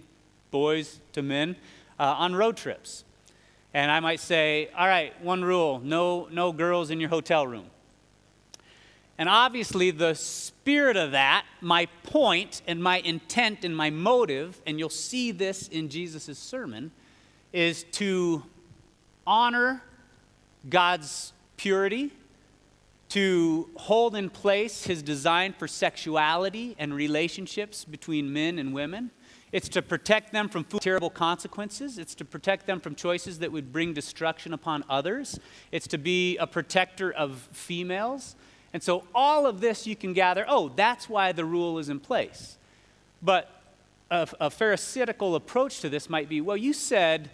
boys 0.51 0.99
to 1.13 1.21
men 1.21 1.55
uh, 1.97 2.03
on 2.17 2.35
road 2.35 2.57
trips. 2.57 3.05
And 3.73 3.89
I 3.89 4.01
might 4.01 4.19
say, 4.19 4.69
all 4.77 4.85
right, 4.85 5.13
one 5.23 5.45
rule 5.45 5.79
no, 5.81 6.27
no 6.29 6.51
girls 6.51 6.89
in 6.89 6.99
your 6.99 7.07
hotel 7.07 7.47
room. 7.47 7.67
And 9.17 9.29
obviously, 9.29 9.89
the 9.89 10.13
spirit 10.13 10.97
of 10.97 11.11
that, 11.11 11.45
my 11.61 11.85
point 12.03 12.63
and 12.67 12.83
my 12.83 12.97
intent 12.97 13.63
and 13.63 13.73
my 13.73 13.89
motive, 13.89 14.61
and 14.67 14.77
you'll 14.77 14.89
see 14.89 15.31
this 15.31 15.69
in 15.69 15.87
Jesus' 15.87 16.37
sermon, 16.37 16.91
is 17.53 17.85
to 17.93 18.43
honor 19.25 19.81
God's 20.69 21.31
purity, 21.63 22.11
to 23.09 23.69
hold 23.75 24.15
in 24.15 24.29
place 24.29 24.85
his 24.85 25.01
design 25.01 25.53
for 25.57 25.67
sexuality 25.67 26.75
and 26.77 26.93
relationships 26.93 27.85
between 27.85 28.31
men 28.31 28.59
and 28.59 28.73
women 28.73 29.11
it's 29.53 29.69
to 29.69 29.83
protect 29.83 30.33
them 30.33 30.49
from 30.49 30.63
terrible 30.63 31.11
consequences. 31.11 31.99
It's 31.99 32.15
to 32.15 32.25
protect 32.25 32.65
them 32.65 32.79
from 32.79 32.95
choices 32.95 33.37
that 33.39 33.51
would 33.51 33.71
bring 33.71 33.93
destruction 33.93 34.51
upon 34.51 34.83
others. 34.89 35.39
It's 35.71 35.87
to 35.89 35.99
be 35.99 36.37
a 36.37 36.47
protector 36.47 37.11
of 37.11 37.47
females. 37.51 38.35
And 38.73 38.81
so, 38.81 39.03
all 39.13 39.45
of 39.45 39.61
this 39.61 39.85
you 39.85 39.95
can 39.95 40.13
gather 40.13 40.43
oh, 40.47 40.69
that's 40.69 41.07
why 41.07 41.31
the 41.31 41.45
rule 41.45 41.77
is 41.77 41.87
in 41.87 41.99
place. 41.99 42.57
But 43.21 43.61
a, 44.09 44.27
a 44.41 44.49
Pharisaical 44.49 45.35
approach 45.35 45.81
to 45.81 45.89
this 45.89 46.09
might 46.09 46.27
be 46.27 46.41
well, 46.41 46.57
you 46.57 46.73
said, 46.73 47.29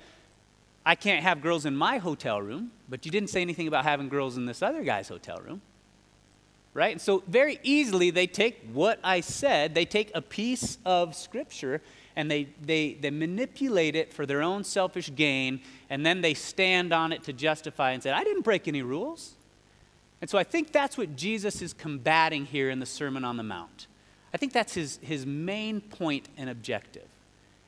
I 0.85 0.95
can't 0.95 1.23
have 1.23 1.41
girls 1.41 1.65
in 1.65 1.75
my 1.75 1.97
hotel 1.97 2.41
room, 2.41 2.71
but 2.87 3.05
you 3.05 3.11
didn't 3.11 3.29
say 3.29 3.41
anything 3.41 3.67
about 3.67 3.83
having 3.83 4.09
girls 4.09 4.37
in 4.37 4.45
this 4.45 4.61
other 4.61 4.83
guy's 4.83 5.07
hotel 5.07 5.39
room. 5.45 5.61
Right? 6.73 6.91
And 6.91 7.01
so, 7.01 7.23
very 7.27 7.59
easily, 7.63 8.11
they 8.11 8.27
take 8.27 8.61
what 8.71 8.99
I 9.03 9.21
said, 9.21 9.73
they 9.75 9.85
take 9.85 10.11
a 10.13 10.21
piece 10.21 10.77
of 10.85 11.15
Scripture, 11.15 11.81
and 12.15 12.29
they, 12.29 12.49
they, 12.61 12.93
they 12.93 13.09
manipulate 13.09 13.95
it 13.95 14.13
for 14.13 14.25
their 14.25 14.41
own 14.41 14.63
selfish 14.63 15.13
gain, 15.15 15.61
and 15.89 16.05
then 16.05 16.21
they 16.21 16.33
stand 16.33 16.93
on 16.93 17.11
it 17.11 17.23
to 17.23 17.33
justify 17.33 17.91
and 17.91 18.03
say, 18.03 18.11
I 18.11 18.23
didn't 18.23 18.43
break 18.43 18.67
any 18.67 18.81
rules. 18.81 19.33
And 20.21 20.29
so 20.29 20.37
I 20.37 20.43
think 20.43 20.71
that's 20.71 20.97
what 20.97 21.15
Jesus 21.15 21.61
is 21.61 21.73
combating 21.73 22.45
here 22.45 22.69
in 22.69 22.79
the 22.79 22.85
Sermon 22.85 23.23
on 23.23 23.37
the 23.37 23.43
Mount. 23.43 23.87
I 24.33 24.37
think 24.37 24.53
that's 24.53 24.73
his, 24.73 24.99
his 25.01 25.25
main 25.25 25.81
point 25.81 26.29
and 26.37 26.49
objective. 26.49 27.07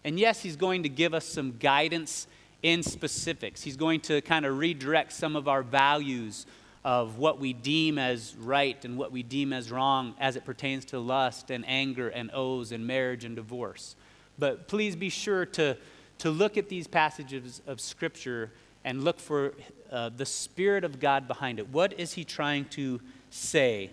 And 0.03 0.19
yes, 0.19 0.41
he's 0.41 0.55
going 0.55 0.83
to 0.83 0.89
give 0.89 1.13
us 1.13 1.25
some 1.25 1.57
guidance 1.57 2.27
in 2.63 2.83
specifics. 2.83 3.61
He's 3.61 3.77
going 3.77 4.01
to 4.01 4.21
kind 4.21 4.45
of 4.45 4.57
redirect 4.57 5.13
some 5.13 5.35
of 5.35 5.47
our 5.47 5.63
values 5.63 6.45
of 6.83 7.17
what 7.17 7.39
we 7.39 7.53
deem 7.53 7.97
as 7.97 8.35
right 8.39 8.83
and 8.85 8.97
what 8.97 9.11
we 9.11 9.21
deem 9.21 9.53
as 9.53 9.71
wrong 9.71 10.15
as 10.19 10.35
it 10.35 10.45
pertains 10.45 10.85
to 10.85 10.99
lust 10.99 11.51
and 11.51 11.63
anger 11.67 12.09
and 12.09 12.31
oaths 12.33 12.71
and 12.71 12.85
marriage 12.85 13.23
and 13.23 13.35
divorce. 13.35 13.95
But 14.39 14.67
please 14.67 14.95
be 14.95 15.09
sure 15.09 15.45
to, 15.47 15.77
to 16.19 16.31
look 16.31 16.57
at 16.57 16.69
these 16.69 16.87
passages 16.87 17.61
of 17.67 17.79
Scripture 17.79 18.51
and 18.83 19.03
look 19.03 19.19
for 19.19 19.53
uh, 19.91 20.09
the 20.09 20.25
Spirit 20.25 20.83
of 20.83 20.99
God 20.99 21.27
behind 21.27 21.59
it. 21.59 21.69
What 21.69 21.99
is 21.99 22.13
He 22.13 22.23
trying 22.23 22.65
to 22.69 22.99
say? 23.29 23.91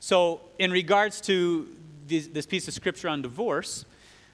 So, 0.00 0.40
in 0.58 0.72
regards 0.72 1.20
to 1.22 1.68
this, 2.06 2.26
this 2.28 2.46
piece 2.46 2.66
of 2.66 2.74
Scripture 2.74 3.08
on 3.08 3.22
divorce, 3.22 3.84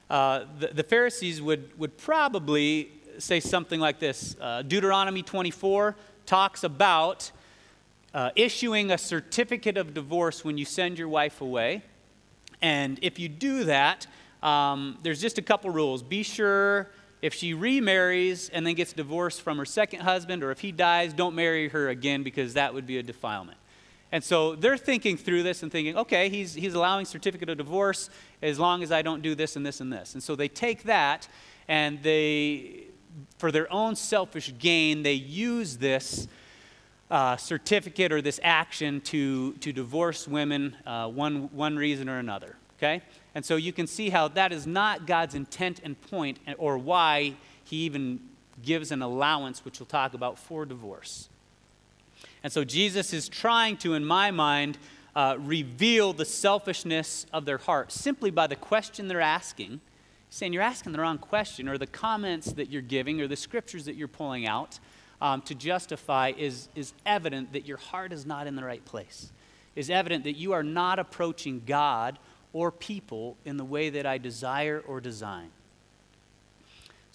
uh, 0.09 0.45
the, 0.59 0.67
the, 0.67 0.83
Pharisees 0.83 1.41
would, 1.41 1.77
would 1.79 1.97
probably 1.97 2.91
say 3.17 3.39
something 3.39 3.79
like 3.79 3.99
this 3.99 4.35
uh, 4.39 4.61
Deuteronomy 4.61 5.23
24 5.23 5.95
talks 6.25 6.63
about 6.63 7.31
uh, 8.13 8.29
issuing 8.35 8.91
a 8.91 8.97
certificate 8.97 9.77
of 9.77 9.93
divorce 9.93 10.45
when 10.45 10.57
you 10.57 10.65
send 10.65 10.99
your 10.99 11.09
wife 11.09 11.41
away. 11.41 11.81
And 12.61 12.99
if 13.01 13.19
you 13.19 13.27
do 13.27 13.65
that, 13.65 14.07
um, 14.41 14.97
there's 15.03 15.19
just 15.19 15.37
a 15.37 15.41
couple 15.41 15.69
rules. 15.71 16.03
Be 16.03 16.23
sure 16.23 16.91
if 17.21 17.33
she 17.33 17.53
remarries 17.53 18.49
and 18.49 18.65
then 18.65 18.75
gets 18.75 18.93
divorced 18.93 19.41
from 19.41 19.57
her 19.57 19.65
second 19.65 20.01
husband, 20.01 20.43
or 20.43 20.51
if 20.51 20.59
he 20.59 20.71
dies, 20.71 21.13
don't 21.13 21.35
marry 21.35 21.67
her 21.69 21.89
again 21.89 22.23
because 22.23 22.53
that 22.53 22.73
would 22.73 22.85
be 22.85 22.99
a 22.99 23.03
defilement. 23.03 23.57
And 24.15 24.23
so 24.23 24.55
they're 24.55 24.77
thinking 24.77 25.17
through 25.17 25.43
this 25.43 25.61
and 25.61 25.69
thinking, 25.69 25.97
okay, 25.97 26.29
he's, 26.29 26.53
he's 26.53 26.73
allowing 26.73 27.03
certificate 27.03 27.49
of 27.49 27.57
divorce 27.57 28.09
as 28.41 28.57
long 28.57 28.81
as 28.81 28.89
I 28.89 29.01
don't 29.01 29.21
do 29.21 29.35
this 29.35 29.57
and 29.57 29.65
this 29.65 29.81
and 29.81 29.91
this. 29.91 30.13
And 30.13 30.23
so 30.23 30.37
they 30.37 30.47
take 30.47 30.83
that 30.83 31.27
and 31.67 32.01
they, 32.01 32.85
for 33.37 33.51
their 33.51 33.69
own 33.73 33.97
selfish 33.97 34.53
gain, 34.57 35.03
they 35.03 35.15
use 35.15 35.75
this 35.75 36.29
uh, 37.11 37.35
certificate 37.35 38.13
or 38.13 38.21
this 38.21 38.39
action 38.41 39.01
to, 39.01 39.51
to 39.55 39.73
divorce 39.73 40.29
women, 40.29 40.77
uh, 40.85 41.09
one, 41.09 41.53
one 41.53 41.75
reason 41.75 42.07
or 42.07 42.19
another. 42.19 42.55
Okay? 42.77 43.01
And 43.35 43.43
so 43.43 43.57
you 43.57 43.73
can 43.73 43.85
see 43.85 44.11
how 44.11 44.29
that 44.29 44.53
is 44.53 44.65
not 44.65 45.05
God's 45.05 45.35
intent 45.35 45.81
and 45.83 45.99
point, 46.03 46.39
or 46.57 46.77
why 46.77 47.35
he 47.65 47.79
even 47.79 48.21
gives 48.63 48.93
an 48.93 49.01
allowance, 49.01 49.65
which 49.65 49.81
we'll 49.81 49.87
talk 49.87 50.13
about, 50.13 50.39
for 50.39 50.65
divorce. 50.65 51.27
And 52.45 52.53
so 52.53 52.63
Jesus 52.63 53.11
is 53.11 53.27
trying 53.27 53.75
to, 53.77 53.95
in 53.95 54.05
my 54.05 54.29
mind, 54.29 54.77
uh, 55.15 55.35
reveal 55.39 56.13
the 56.13 56.25
selfishness 56.25 57.25
of 57.33 57.45
their 57.45 57.57
heart 57.57 57.91
simply 57.91 58.29
by 58.29 58.45
the 58.45 58.55
question 58.55 59.07
they're 59.07 59.19
asking. 59.19 59.81
saying 60.29 60.53
you're 60.53 60.61
asking 60.61 60.91
the 60.91 60.99
wrong 60.99 61.17
question, 61.17 61.67
or 61.67 61.79
the 61.79 61.87
comments 61.87 62.53
that 62.53 62.69
you're 62.69 62.83
giving, 62.83 63.19
or 63.19 63.27
the 63.27 63.35
scriptures 63.35 63.85
that 63.85 63.95
you're 63.95 64.07
pulling 64.07 64.45
out 64.45 64.77
um, 65.23 65.41
to 65.41 65.55
justify 65.55 66.33
is, 66.37 66.69
is 66.75 66.93
evident 67.03 67.51
that 67.53 67.65
your 67.65 67.77
heart 67.77 68.13
is 68.13 68.27
not 68.27 68.45
in 68.45 68.55
the 68.55 68.63
right 68.63 68.85
place, 68.85 69.31
is 69.75 69.89
evident 69.89 70.23
that 70.25 70.37
you 70.37 70.53
are 70.53 70.61
not 70.61 70.99
approaching 70.99 71.63
God 71.65 72.19
or 72.53 72.71
people 72.71 73.37
in 73.43 73.57
the 73.57 73.65
way 73.65 73.89
that 73.89 74.05
I 74.05 74.19
desire 74.19 74.83
or 74.87 75.01
design. 75.01 75.49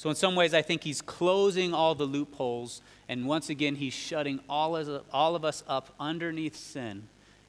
So, 0.01 0.09
in 0.09 0.17
some 0.17 0.35
ways, 0.35 0.55
I 0.55 0.63
think 0.63 0.83
he's 0.83 1.03
closing 1.03 1.75
all 1.75 1.95
the 1.95 2.07
loopholes, 2.07 2.81
and 3.07 3.27
once 3.27 3.51
again, 3.51 3.75
he's 3.75 3.93
shutting 3.93 4.41
all 4.49 4.75
of, 4.75 5.05
all 5.13 5.37
of 5.37 5.45
us 5.45 5.63
up 5.69 5.95
underneath 6.01 6.57
sin 6.57 7.07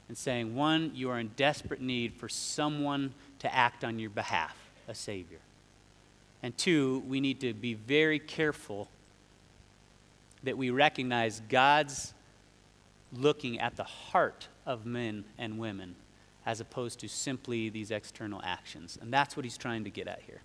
and 0.10 0.18
saying, 0.18 0.54
one, 0.54 0.92
you 0.94 1.10
are 1.12 1.18
in 1.18 1.30
desperate 1.38 1.80
need 1.80 2.14
for 2.14 2.28
someone 2.28 3.14
to 3.40 3.56
act 3.56 3.86
on 3.86 4.00
your 4.00 4.10
behalf, 4.10 4.58
a 4.90 4.94
Savior. 4.94 5.38
And 6.44 6.58
two, 6.58 7.02
we 7.08 7.22
need 7.22 7.40
to 7.40 7.54
be 7.54 7.74
very 7.74 8.20
careful 8.20 8.90
that 10.44 10.58
we 10.58 10.72
recognize 10.72 11.42
God's 11.48 12.14
looking 13.14 13.62
at 13.62 13.78
the 13.78 13.86
heart 13.86 14.50
of 14.66 14.86
men 14.86 15.24
and 15.38 15.58
women 15.58 15.96
as 16.46 16.60
opposed 16.60 17.00
to 17.00 17.08
simply 17.08 17.70
these 17.70 17.92
external 17.92 18.42
actions. 18.44 19.00
And 19.02 19.14
that's 19.14 19.38
what 19.38 19.46
he's 19.46 19.58
trying 19.58 19.86
to 19.86 19.90
get 19.90 20.10
at 20.10 20.22
here. 20.28 20.42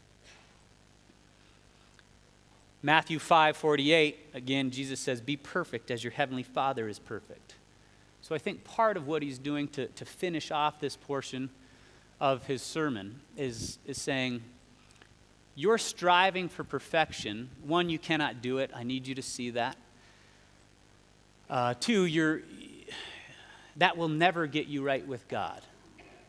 Matthew 2.82 3.18
5:48 3.18 4.14
again 4.34 4.70
Jesus 4.70 5.00
says 5.00 5.20
be 5.20 5.36
perfect 5.36 5.90
as 5.90 6.04
your 6.04 6.12
heavenly 6.12 6.42
Father 6.42 6.88
is 6.88 6.98
perfect. 6.98 7.54
So 8.20 8.34
I 8.34 8.38
think 8.38 8.64
part 8.64 8.96
of 8.96 9.06
what 9.06 9.22
he's 9.22 9.38
doing 9.38 9.68
to, 9.68 9.86
to 9.86 10.04
finish 10.04 10.50
off 10.50 10.80
this 10.80 10.96
portion 10.96 11.48
of 12.20 12.44
his 12.46 12.60
sermon 12.60 13.20
is, 13.36 13.78
is 13.86 14.00
saying 14.00 14.42
you're 15.54 15.78
striving 15.78 16.48
for 16.48 16.64
perfection. 16.64 17.50
One, 17.64 17.88
you 17.88 17.98
cannot 17.98 18.42
do 18.42 18.58
it. 18.58 18.70
I 18.74 18.82
need 18.82 19.06
you 19.06 19.14
to 19.14 19.22
see 19.22 19.50
that. 19.50 19.76
Uh, 21.48 21.74
two, 21.78 22.04
you're, 22.04 22.42
that 23.76 23.96
will 23.96 24.08
never 24.08 24.46
get 24.46 24.66
you 24.66 24.82
right 24.82 25.06
with 25.06 25.28
God. 25.28 25.62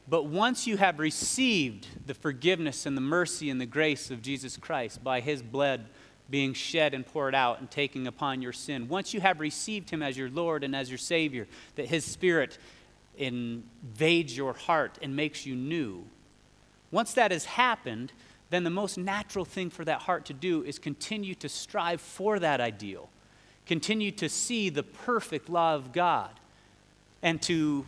But 0.08 0.26
once 0.26 0.68
you 0.68 0.78
have 0.78 1.00
received 1.00 1.88
the 2.06 2.14
forgiveness 2.14 2.86
and 2.86 2.96
the 2.96 3.02
mercy 3.02 3.50
and 3.50 3.60
the 3.60 3.66
grace 3.66 4.12
of 4.12 4.22
Jesus 4.22 4.56
Christ 4.56 5.04
by 5.04 5.20
his 5.20 5.42
blood 5.42 5.86
being 6.30 6.54
shed 6.54 6.94
and 6.94 7.06
poured 7.06 7.36
out 7.36 7.60
and 7.60 7.70
taking 7.72 8.08
upon 8.08 8.42
your 8.42 8.54
sin, 8.54 8.88
once 8.88 9.14
you 9.14 9.22
have 9.22 9.40
received 9.40 9.90
him 9.90 10.02
as 10.02 10.18
your 10.18 10.30
Lord 10.30 10.64
and 10.64 10.76
as 10.76 10.90
your 10.90 10.98
Savior, 10.98 11.48
that 11.76 11.88
his 11.88 12.04
Spirit 12.06 12.58
invades 13.18 14.36
your 14.36 14.54
heart 14.54 14.98
and 15.02 15.16
makes 15.16 15.46
you 15.46 15.56
new, 15.56 16.06
once 16.92 17.14
that 17.14 17.32
has 17.32 17.46
happened, 17.46 18.12
then 18.50 18.64
the 18.64 18.70
most 18.70 18.98
natural 18.98 19.46
thing 19.46 19.70
for 19.70 19.84
that 19.86 20.02
heart 20.02 20.26
to 20.26 20.34
do 20.34 20.64
is 20.64 20.80
continue 20.80 21.36
to 21.36 21.50
strive 21.50 22.00
for 22.00 22.40
that 22.40 22.62
ideal, 22.62 23.10
continue 23.66 24.12
to 24.12 24.30
see 24.30 24.70
the 24.70 24.84
perfect 24.84 25.50
law 25.50 25.76
of 25.76 25.92
God, 25.92 26.32
and 27.22 27.42
to 27.42 27.86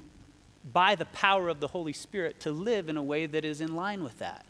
by 0.73 0.95
the 0.95 1.05
power 1.05 1.47
of 1.47 1.59
the 1.59 1.67
Holy 1.67 1.93
Spirit, 1.93 2.41
to 2.41 2.51
live 2.51 2.89
in 2.89 2.97
a 2.97 3.03
way 3.03 3.25
that 3.25 3.45
is 3.45 3.61
in 3.61 3.75
line 3.75 4.03
with 4.03 4.19
that, 4.19 4.45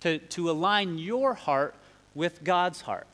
to, 0.00 0.18
to 0.18 0.48
align 0.50 0.98
your 0.98 1.34
heart 1.34 1.74
with 2.14 2.44
God's 2.44 2.82
heart. 2.82 3.06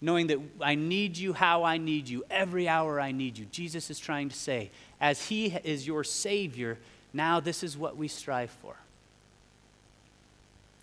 Knowing 0.00 0.28
that 0.28 0.38
I 0.60 0.74
need 0.74 1.16
you 1.16 1.32
how 1.32 1.64
I 1.64 1.76
need 1.76 2.08
you, 2.08 2.24
every 2.30 2.68
hour 2.68 3.00
I 3.00 3.10
need 3.10 3.36
you. 3.36 3.46
Jesus 3.46 3.90
is 3.90 3.98
trying 3.98 4.28
to 4.28 4.36
say, 4.36 4.70
as 5.00 5.26
He 5.26 5.46
is 5.46 5.86
your 5.86 6.04
Savior, 6.04 6.78
now 7.12 7.40
this 7.40 7.62
is 7.62 7.76
what 7.76 7.96
we 7.96 8.06
strive 8.06 8.50
for. 8.50 8.76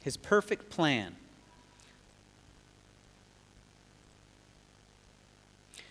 His 0.04 0.18
perfect 0.18 0.70
plan. 0.70 1.16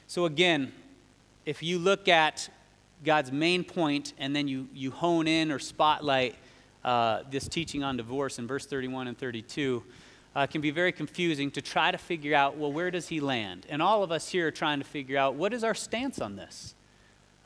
So, 0.07 0.27
again, 0.27 0.73
if 1.45 1.63
you 1.63 1.79
look 1.79 2.09
at 2.09 2.49
God's 3.05 3.33
main 3.33 3.65
point, 3.65 4.13
and 4.19 4.35
then 4.35 4.49
you, 4.49 4.69
you 4.73 4.91
hone 4.91 5.27
in 5.27 5.51
or 5.51 5.59
spotlight 5.59 6.37
uh, 6.85 7.23
this 7.31 7.49
teaching 7.49 7.83
on 7.83 7.97
divorce 7.97 8.39
in 8.39 8.47
verse 8.47 8.67
31 8.67 9.09
and 9.09 9.19
32, 9.19 9.83
uh, 10.35 10.47
can 10.47 10.61
be 10.61 10.71
very 10.71 10.93
confusing 10.93 11.51
to 11.53 11.63
try 11.63 11.91
to 11.91 11.99
figure 11.99 12.35
out, 12.35 12.57
well, 12.57 12.73
where 12.73 12.91
does 12.91 13.09
he 13.09 13.21
land? 13.21 13.67
And 13.69 13.81
all 13.81 14.03
of 14.03 14.11
us 14.11 14.29
here 14.29 14.49
are 14.49 14.51
trying 14.51 14.81
to 14.81 14.85
figure 14.85 15.17
out, 15.17 15.35
what 15.35 15.53
is 15.53 15.63
our 15.63 15.75
stance 15.75 16.21
on 16.21 16.37
this? 16.37 16.75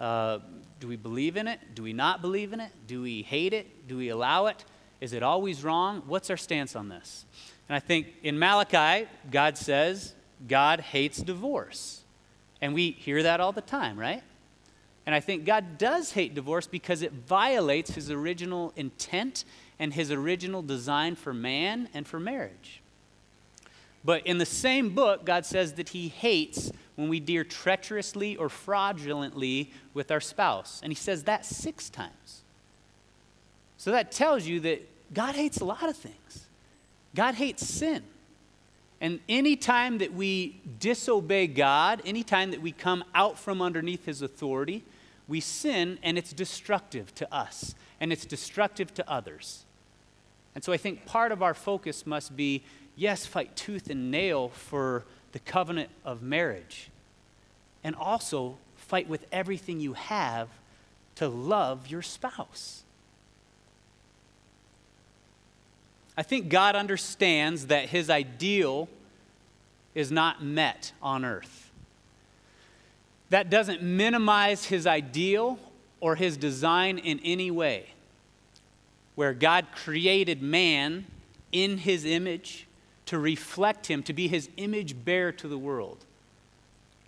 Uh, 0.01 0.39
do 0.81 0.89
we 0.89 0.97
believe 0.97 1.37
in 1.37 1.49
it? 1.49 1.61
Do 1.75 1.83
we 1.83 1.93
not 1.93 2.23
believe 2.23 2.53
in 2.53 2.61
it? 2.61 2.71
Do 2.87 3.03
we 3.03 3.23
hate 3.23 3.53
it? 3.53 3.89
Do 3.89 3.97
we 3.97 4.09
allow 4.09 4.47
it? 4.47 4.65
Is 5.01 5.13
it 5.13 5.23
always 5.23 5.63
wrong? 5.65 6.03
What's 6.07 6.31
our 6.31 6.37
stance 6.37 6.75
on 6.75 6.89
this? 6.89 7.25
And 7.69 7.77
I 7.77 7.81
think 7.81 8.09
in 8.23 8.39
Malachi, 8.39 9.09
God 9.31 9.59
says 9.59 10.15
God 10.47 10.81
hates 10.81 11.19
divorce. 11.19 12.03
And 12.61 12.75
we 12.75 12.93
hear 12.93 13.23
that 13.23 13.41
all 13.41 13.53
the 13.53 13.61
time, 13.61 13.99
right? 13.99 14.23
And 15.07 15.15
I 15.15 15.21
think 15.21 15.45
God 15.45 15.79
does 15.79 16.13
hate 16.13 16.35
divorce 16.35 16.67
because 16.67 17.03
it 17.03 17.13
violates 17.13 17.95
his 17.95 18.11
original 18.11 18.73
intent 18.77 19.45
and 19.79 19.95
his 19.95 20.11
original 20.11 20.63
design 20.63 21.15
for 21.15 21.33
man 21.33 21.89
and 21.95 22.07
for 22.07 22.19
marriage. 22.19 22.81
But 24.05 24.27
in 24.27 24.39
the 24.39 24.47
same 24.47 24.95
book, 24.95 25.25
God 25.25 25.45
says 25.45 25.75
that 25.75 25.91
he 25.91 26.09
hates 26.09 26.73
when 26.97 27.09
we 27.09 27.21
deal 27.21 27.45
treacherously 27.45 28.37
or 28.37 28.49
fraudulently 28.49 29.73
with 29.95 30.11
our 30.11 30.21
spouse. 30.21 30.81
And 30.83 30.91
he 30.91 30.97
says 30.97 31.25
that 31.25 31.45
six 31.45 31.89
times. 31.89 32.43
So 33.77 33.91
that 33.93 34.11
tells 34.11 34.47
you 34.47 34.61
that 34.61 34.89
God 35.15 35.35
hates 35.35 35.61
a 35.61 35.65
lot 35.65 35.89
of 35.89 35.97
things. 35.97 36.47
God 37.15 37.35
hates 37.35 37.67
sin. 37.67 38.03
And 39.01 39.21
anytime 39.29 39.99
that 39.99 40.13
we 40.13 40.61
disobey 40.81 41.47
God, 41.47 42.03
anytime 42.05 42.51
that 42.51 42.61
we 42.61 42.73
come 42.73 43.05
out 43.15 43.39
from 43.39 43.63
underneath 43.63 44.05
his 44.05 44.23
authority, 44.23 44.85
we 45.29 45.41
sin 45.41 45.99
and 46.03 46.19
it's 46.19 46.33
destructive 46.33 47.15
to 47.17 47.33
us 47.33 47.75
and 48.01 48.13
it's 48.13 48.25
destructive 48.25 48.93
to 48.95 49.09
others. 49.09 49.65
And 50.59 50.65
so 50.65 50.73
I 50.73 50.77
think 50.77 51.07
part 51.07 51.31
of 51.31 51.41
our 51.41 51.55
focus 51.55 52.05
must 52.05 52.35
be 52.35 52.65
yes, 52.97 53.25
fight 53.25 53.55
tooth 53.55 53.91
and 53.91 54.11
nail 54.11 54.49
for 54.49 55.05
the 55.31 55.39
covenant 55.39 55.89
of 56.05 56.21
marriage, 56.21 56.91
and 57.85 57.95
also 57.95 58.59
fight 58.75 59.09
with 59.09 59.25
everything 59.31 59.79
you 59.79 59.93
have 59.93 60.49
to 61.15 61.29
love 61.29 61.87
your 61.87 62.03
spouse. 62.03 62.83
I 66.17 66.25
think 66.25 66.49
God 66.49 66.75
understands 66.75 67.67
that 67.67 67.91
his 67.91 68.11
ideal 68.11 68.89
is 69.95 70.11
not 70.11 70.43
met 70.43 70.91
on 71.01 71.25
earth. 71.25 71.71
That 73.31 73.49
doesn't 73.49 73.81
minimize 73.81 74.65
his 74.65 74.89
ideal 74.89 75.61
or 76.01 76.17
his 76.17 76.37
design 76.37 76.99
in 76.99 77.21
any 77.21 77.53
way. 77.53 77.91
Where 79.19 79.35
God 79.35 79.67
created 79.75 80.43
man 80.43 81.05
in 81.51 81.79
his 81.79 82.05
image 82.05 82.69
to 83.07 83.19
reflect 83.19 83.87
him, 83.87 84.05
to 84.05 84.13
be 84.13 84.29
his 84.29 84.49
image 84.57 85.05
bearer 85.05 85.33
to 85.33 85.49
the 85.49 85.59
world. 85.59 86.05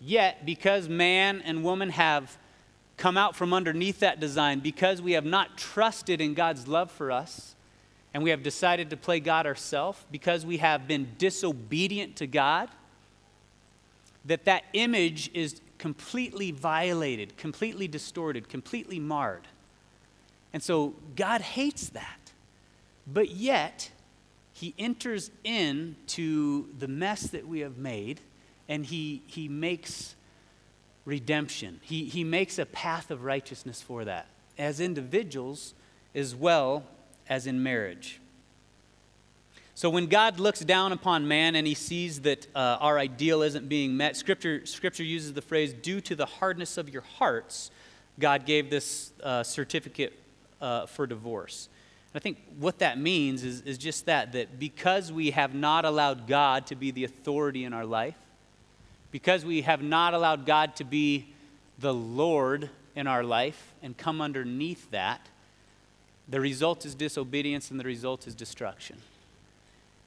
Yet, 0.01 0.45
because 0.45 0.89
man 0.89 1.41
and 1.45 1.63
woman 1.63 1.89
have 1.91 2.37
come 2.97 3.15
out 3.15 3.37
from 3.37 3.53
underneath 3.53 3.99
that 3.99 4.19
design, 4.19 4.59
because 4.59 5.01
we 5.01 5.13
have 5.13 5.23
not 5.23 5.57
trusted 5.57 6.19
in 6.19 6.33
God's 6.33 6.67
love 6.67 6.91
for 6.91 7.13
us, 7.13 7.55
and 8.13 8.23
we 8.23 8.31
have 8.31 8.43
decided 8.43 8.89
to 8.89 8.97
play 8.97 9.21
God 9.21 9.47
ourselves, 9.47 10.03
because 10.11 10.45
we 10.45 10.57
have 10.57 10.89
been 10.89 11.13
disobedient 11.17 12.17
to 12.17 12.27
God, 12.27 12.67
that 14.25 14.43
that 14.43 14.65
image 14.73 15.31
is 15.33 15.61
completely 15.77 16.51
violated, 16.51 17.37
completely 17.37 17.87
distorted, 17.87 18.49
completely 18.49 18.99
marred. 18.99 19.47
And 20.53 20.61
so 20.61 20.95
God 21.15 21.41
hates 21.41 21.89
that. 21.89 22.31
But 23.07 23.31
yet, 23.31 23.89
he 24.53 24.73
enters 24.77 25.31
into 25.43 26.67
the 26.77 26.87
mess 26.87 27.23
that 27.27 27.47
we 27.47 27.61
have 27.61 27.77
made 27.77 28.19
and 28.69 28.85
he, 28.85 29.21
he 29.27 29.47
makes 29.47 30.15
redemption. 31.03 31.79
He, 31.81 32.05
he 32.05 32.23
makes 32.23 32.59
a 32.59 32.65
path 32.65 33.11
of 33.11 33.23
righteousness 33.23 33.81
for 33.81 34.05
that, 34.05 34.27
as 34.57 34.79
individuals 34.79 35.73
as 36.13 36.35
well 36.35 36.83
as 37.27 37.47
in 37.47 37.63
marriage. 37.63 38.21
So 39.73 39.89
when 39.89 40.05
God 40.07 40.39
looks 40.39 40.59
down 40.59 40.91
upon 40.91 41.27
man 41.27 41.55
and 41.55 41.65
he 41.65 41.73
sees 41.73 42.21
that 42.21 42.45
uh, 42.55 42.77
our 42.79 42.99
ideal 42.99 43.41
isn't 43.41 43.67
being 43.67 43.97
met, 43.97 44.15
scripture, 44.15 44.65
scripture 44.65 45.03
uses 45.03 45.33
the 45.33 45.41
phrase, 45.41 45.73
due 45.73 46.01
to 46.01 46.15
the 46.15 46.25
hardness 46.25 46.77
of 46.77 46.87
your 46.87 47.01
hearts, 47.01 47.71
God 48.19 48.45
gave 48.45 48.69
this 48.69 49.11
uh, 49.23 49.41
certificate 49.41 50.13
uh, 50.61 50.85
for 50.85 51.07
divorce. 51.07 51.67
And 52.13 52.19
I 52.19 52.23
think 52.23 52.37
what 52.59 52.79
that 52.79 52.97
means 52.97 53.43
is, 53.43 53.61
is 53.61 53.77
just 53.77 54.05
that, 54.05 54.33
that 54.33 54.59
because 54.59 55.11
we 55.11 55.31
have 55.31 55.53
not 55.53 55.85
allowed 55.85 56.27
God 56.27 56.67
to 56.67 56.75
be 56.75 56.91
the 56.91 57.03
authority 57.03 57.65
in 57.65 57.73
our 57.73 57.85
life, 57.85 58.15
because 59.11 59.43
we 59.43 59.61
have 59.61 59.81
not 59.81 60.13
allowed 60.13 60.45
God 60.45 60.75
to 60.77 60.83
be 60.83 61.33
the 61.79 61.93
Lord 61.93 62.69
in 62.95 63.07
our 63.07 63.23
life 63.23 63.73
and 63.81 63.97
come 63.97 64.21
underneath 64.21 64.89
that, 64.91 65.27
the 66.27 66.39
result 66.39 66.85
is 66.85 66.95
disobedience 66.95 67.71
and 67.71 67.79
the 67.79 67.83
result 67.83 68.27
is 68.27 68.35
destruction. 68.35 68.97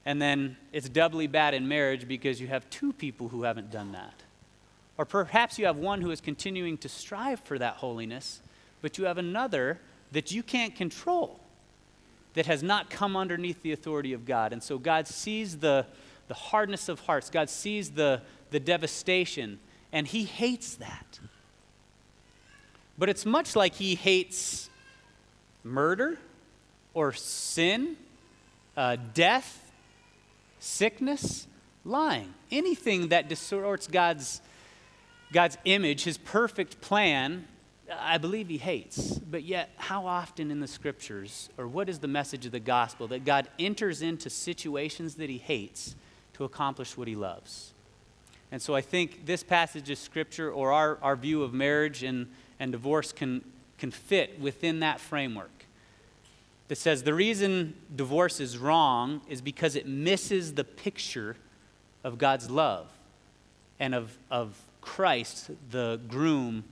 And 0.07 0.21
then 0.21 0.57
it's 0.73 0.89
doubly 0.89 1.27
bad 1.27 1.55
in 1.55 1.67
marriage 1.67 2.07
because 2.07 2.41
you 2.41 2.47
have 2.49 2.69
two 2.71 2.93
people 2.93 3.29
who 3.29 3.43
haven't 3.43 3.71
done 3.71 3.93
that. 3.93 4.15
Or 4.97 5.05
perhaps 5.05 5.59
you 5.59 5.67
have 5.67 5.77
one 5.77 6.03
who 6.03 6.11
is 6.11 6.21
continuing 6.21 6.79
to 6.79 6.89
strive 6.89 7.41
for 7.41 7.59
that 7.59 7.77
holiness, 7.77 8.41
but 8.81 8.97
you 8.97 9.05
have 9.05 9.19
another 9.19 9.81
that 10.15 10.33
you 10.33 10.43
can't 10.43 10.75
control 10.75 11.39
that 12.35 12.47
has 12.47 12.63
not 12.63 12.91
come 12.91 13.17
underneath 13.17 13.63
the 13.63 13.73
authority 13.73 14.13
of 14.13 14.25
God. 14.25 14.53
And 14.53 14.63
so 14.63 14.79
God 14.79 15.07
sees 15.07 15.59
the, 15.59 15.87
the 16.29 16.35
hardness 16.35 16.89
of 16.89 17.01
hearts, 17.01 17.31
God 17.31 17.49
sees 17.49 17.91
the, 17.91 18.23
the 18.51 18.61
devastation, 18.61 19.61
and 19.93 20.07
He 20.07 20.25
hates 20.25 20.75
that. 20.77 21.21
But 22.99 23.09
it's 23.09 23.27
much 23.27 23.55
like 23.57 23.75
He 23.75 23.95
hates 23.95 24.69
murder 25.63 26.19
or 26.93 27.13
sin, 27.13 27.97
uh, 28.77 28.97
death, 29.15 29.73
sickness, 30.59 31.47
lying. 31.85 32.35
Anything 32.51 33.09
that 33.09 33.29
distorts 33.29 33.87
God's, 33.87 34.41
God's 35.33 35.59
image, 35.65 36.05
his 36.05 36.19
perfect 36.19 36.81
plan, 36.81 37.47
I 38.01 38.19
believe 38.19 38.49
he 38.49 38.59
hates. 38.59 39.19
But 39.19 39.45
yet, 39.45 39.71
how 39.77 40.07
often 40.07 40.51
in 40.51 40.61
the 40.61 40.67
scriptures, 40.67 41.49
or 41.59 41.67
what 41.67 41.89
is 41.89 41.99
the 41.99 42.09
message 42.09 42.47
of 42.47 42.53
the 42.53 42.61
gospel, 42.61 43.09
that 43.09 43.25
God 43.25 43.49
enters 43.59 44.03
into 44.03 44.31
situations 44.31 45.17
that 45.17 45.31
he 45.31 45.39
hates 45.39 45.95
to 46.35 46.45
accomplish 46.45 46.97
what 46.97 47.09
he 47.09 47.17
loves? 47.17 47.73
And 48.53 48.61
so 48.63 48.75
I 48.75 48.81
think 48.81 49.27
this 49.27 49.43
passage 49.43 49.91
of 49.91 49.99
scripture, 49.99 50.51
or 50.51 50.73
our, 50.73 50.99
our 51.03 51.17
view 51.17 51.43
of 51.43 51.53
marriage 51.53 52.03
and, 52.03 52.29
and 52.61 52.73
divorce, 52.73 53.13
can, 53.13 53.45
can 53.79 53.91
fit 53.91 54.39
within 54.41 54.81
that 54.81 55.01
framework 55.01 55.51
that 56.69 56.77
says 56.77 57.03
the 57.03 57.15
reason 57.15 57.75
divorce 57.95 58.41
is 58.41 58.59
wrong 58.59 59.21
is 59.29 59.41
because 59.41 59.77
it 59.77 59.87
misses 59.87 60.55
the 60.55 60.65
picture 60.65 61.37
of 62.03 62.19
God's 62.19 62.51
love 62.51 62.89
and 63.79 63.95
of, 63.95 64.17
of 64.31 64.57
Christ, 64.81 65.51
the 65.71 66.01
groom, 66.09 66.65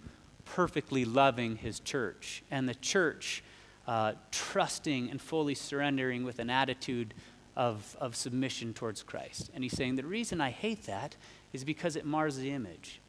perfectly 0.55 1.07
loving 1.07 1.57
his 1.57 1.81
church, 1.81 2.43
and 2.51 2.69
the 2.69 2.75
church 2.75 3.43
uh, 3.87 4.13
trusting 4.31 5.11
and 5.11 5.21
fully 5.21 5.55
surrendering 5.55 6.25
with 6.25 6.39
an 6.39 6.51
attitude 6.51 7.15
of, 7.57 7.97
of 7.99 8.15
submission 8.15 8.75
towards 8.75 9.03
Christ. 9.03 9.51
And 9.55 9.65
he's 9.65 9.73
saying, 9.73 9.97
The 9.97 10.05
reason 10.05 10.43
I 10.43 10.51
hate 10.51 10.85
that 10.85 11.17
is 11.55 11.65
because 11.65 11.97
it 11.97 12.05
mars 12.05 12.37
the 12.37 12.51
image. 12.51 13.01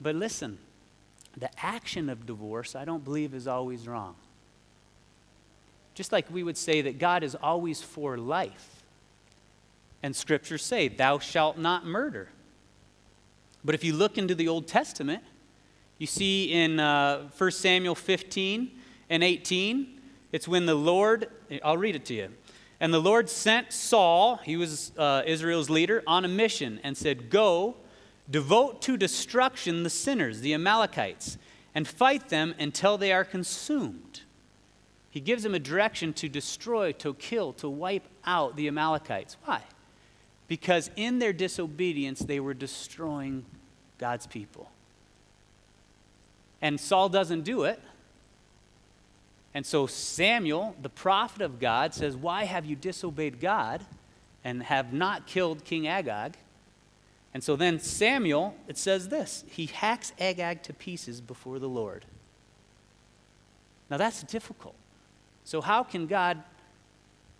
But 0.00 0.16
listen, 0.16 0.58
the 1.36 1.50
action 1.64 2.10
of 2.10 2.26
divorce, 2.26 2.74
I 2.74 2.84
don't 2.84 3.04
believe, 3.04 3.32
is 3.32 3.46
always 3.46 3.86
wrong. 3.86 4.16
Just 5.94 6.10
like 6.10 6.28
we 6.32 6.42
would 6.42 6.58
say 6.58 6.82
that 6.82 6.98
God 6.98 7.22
is 7.22 7.36
always 7.36 7.80
for 7.80 8.18
life. 8.18 8.82
And 10.02 10.16
scriptures 10.16 10.64
say, 10.64 10.88
Thou 10.88 11.20
shalt 11.20 11.58
not 11.58 11.86
murder. 11.86 12.28
But 13.64 13.76
if 13.76 13.84
you 13.84 13.92
look 13.92 14.18
into 14.18 14.34
the 14.34 14.48
Old 14.48 14.66
Testament, 14.66 15.22
you 15.98 16.06
see 16.06 16.52
in 16.52 16.78
uh, 16.78 17.28
1 17.36 17.50
Samuel 17.52 17.94
15 17.94 18.70
and 19.08 19.24
18, 19.24 20.00
it's 20.32 20.46
when 20.46 20.66
the 20.66 20.74
Lord, 20.74 21.28
I'll 21.64 21.78
read 21.78 21.96
it 21.96 22.04
to 22.06 22.14
you. 22.14 22.28
And 22.80 22.92
the 22.92 23.00
Lord 23.00 23.30
sent 23.30 23.72
Saul, 23.72 24.36
he 24.36 24.56
was 24.56 24.92
uh, 24.98 25.22
Israel's 25.26 25.70
leader, 25.70 26.02
on 26.06 26.24
a 26.24 26.28
mission 26.28 26.80
and 26.82 26.96
said, 26.96 27.30
Go, 27.30 27.76
devote 28.30 28.82
to 28.82 28.98
destruction 28.98 29.82
the 29.82 29.90
sinners, 29.90 30.40
the 30.40 30.52
Amalekites, 30.52 31.38
and 31.74 31.88
fight 31.88 32.28
them 32.28 32.54
until 32.58 32.98
they 32.98 33.12
are 33.12 33.24
consumed. 33.24 34.22
He 35.08 35.20
gives 35.20 35.42
them 35.42 35.54
a 35.54 35.58
direction 35.58 36.12
to 36.14 36.28
destroy, 36.28 36.92
to 36.92 37.14
kill, 37.14 37.54
to 37.54 37.70
wipe 37.70 38.06
out 38.26 38.56
the 38.56 38.68
Amalekites. 38.68 39.38
Why? 39.46 39.62
Because 40.46 40.90
in 40.96 41.18
their 41.18 41.32
disobedience, 41.32 42.20
they 42.20 42.38
were 42.40 42.52
destroying 42.52 43.46
God's 43.96 44.26
people. 44.26 44.70
And 46.60 46.80
Saul 46.80 47.08
doesn't 47.08 47.42
do 47.42 47.64
it. 47.64 47.80
And 49.54 49.64
so 49.64 49.86
Samuel, 49.86 50.76
the 50.82 50.88
prophet 50.88 51.42
of 51.42 51.58
God, 51.58 51.94
says, 51.94 52.16
Why 52.16 52.44
have 52.44 52.66
you 52.66 52.76
disobeyed 52.76 53.40
God 53.40 53.84
and 54.44 54.62
have 54.62 54.92
not 54.92 55.26
killed 55.26 55.64
King 55.64 55.88
Agag? 55.88 56.36
And 57.32 57.42
so 57.42 57.56
then 57.56 57.78
Samuel, 57.78 58.54
it 58.68 58.78
says 58.78 59.08
this 59.08 59.44
he 59.48 59.66
hacks 59.66 60.12
Agag 60.18 60.62
to 60.64 60.72
pieces 60.72 61.20
before 61.20 61.58
the 61.58 61.68
Lord. 61.68 62.04
Now 63.90 63.96
that's 63.96 64.22
difficult. 64.22 64.74
So, 65.44 65.60
how 65.60 65.84
can 65.84 66.06
God 66.06 66.42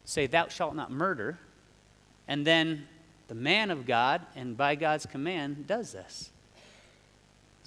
say, 0.04 0.26
Thou 0.26 0.48
shalt 0.48 0.74
not 0.74 0.90
murder, 0.90 1.38
and 2.28 2.46
then 2.46 2.86
the 3.28 3.34
man 3.34 3.70
of 3.70 3.84
God, 3.84 4.22
and 4.36 4.56
by 4.56 4.76
God's 4.76 5.06
command, 5.06 5.66
does 5.66 5.92
this? 5.92 6.30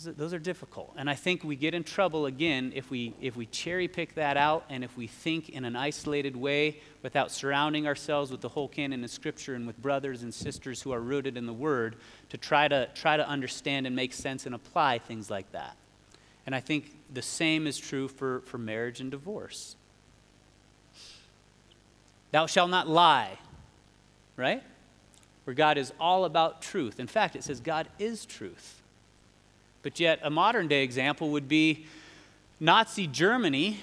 Those 0.04 0.34
are 0.34 0.40
difficult. 0.40 0.94
And 0.96 1.10
I 1.10 1.16
think 1.16 1.44
we 1.44 1.58
get 1.58 1.74
in 1.74 1.84
trouble 1.84 2.26
again 2.26 2.72
if 2.74 2.90
we, 2.90 3.14
if 3.20 3.36
we 3.36 3.46
cherry 3.48 3.88
pick 3.88 4.16
that 4.16 4.38
out 4.38 4.64
and 4.70 4.84
if 4.84 4.96
we 4.96 5.08
think 5.08 5.50
in 5.50 5.66
an 5.66 5.76
isolated 5.76 6.38
way 6.38 6.80
without 7.04 7.32
surrounding 7.32 7.86
ourselves 7.86 8.32
with 8.32 8.40
the 8.40 8.48
whole 8.48 8.70
canon 8.70 9.04
of 9.04 9.10
Scripture 9.10 9.56
and 9.56 9.68
with 9.68 9.82
brothers 9.82 10.24
and 10.24 10.34
sisters 10.34 10.82
who 10.82 10.94
are 10.94 11.02
rooted 11.02 11.36
in 11.36 11.46
the 11.46 11.54
Word 11.54 11.98
to 12.30 12.38
try 12.38 12.68
to, 12.68 12.88
try 12.96 13.18
to 13.18 13.28
understand 13.28 13.88
and 13.88 13.96
make 13.96 14.14
sense 14.14 14.46
and 14.46 14.56
apply 14.56 15.00
things 15.00 15.30
like 15.30 15.52
that. 15.52 15.76
And 16.46 16.56
I 16.56 16.62
think 16.62 16.96
the 17.14 17.22
same 17.22 17.68
is 17.68 17.78
true 17.78 18.08
for, 18.08 18.40
for 18.42 18.58
marriage 18.58 19.02
and 19.02 19.12
divorce. 19.12 19.76
Thou 22.32 22.46
shalt 22.46 22.70
not 22.70 22.88
lie, 22.88 23.38
right? 24.38 24.64
Where 25.44 25.54
God 25.54 25.78
is 25.78 25.92
all 26.00 26.26
about 26.26 26.62
truth. 26.62 27.00
In 27.00 27.08
fact, 27.08 27.36
it 27.36 27.44
says 27.44 27.60
God 27.60 27.88
is 28.00 28.26
truth. 28.26 28.82
But 29.82 30.00
yet, 30.00 30.20
a 30.24 30.30
modern 30.30 30.68
day 30.68 30.84
example 30.84 31.30
would 31.30 31.48
be 31.48 31.86
Nazi 32.60 33.08
Germany 33.08 33.80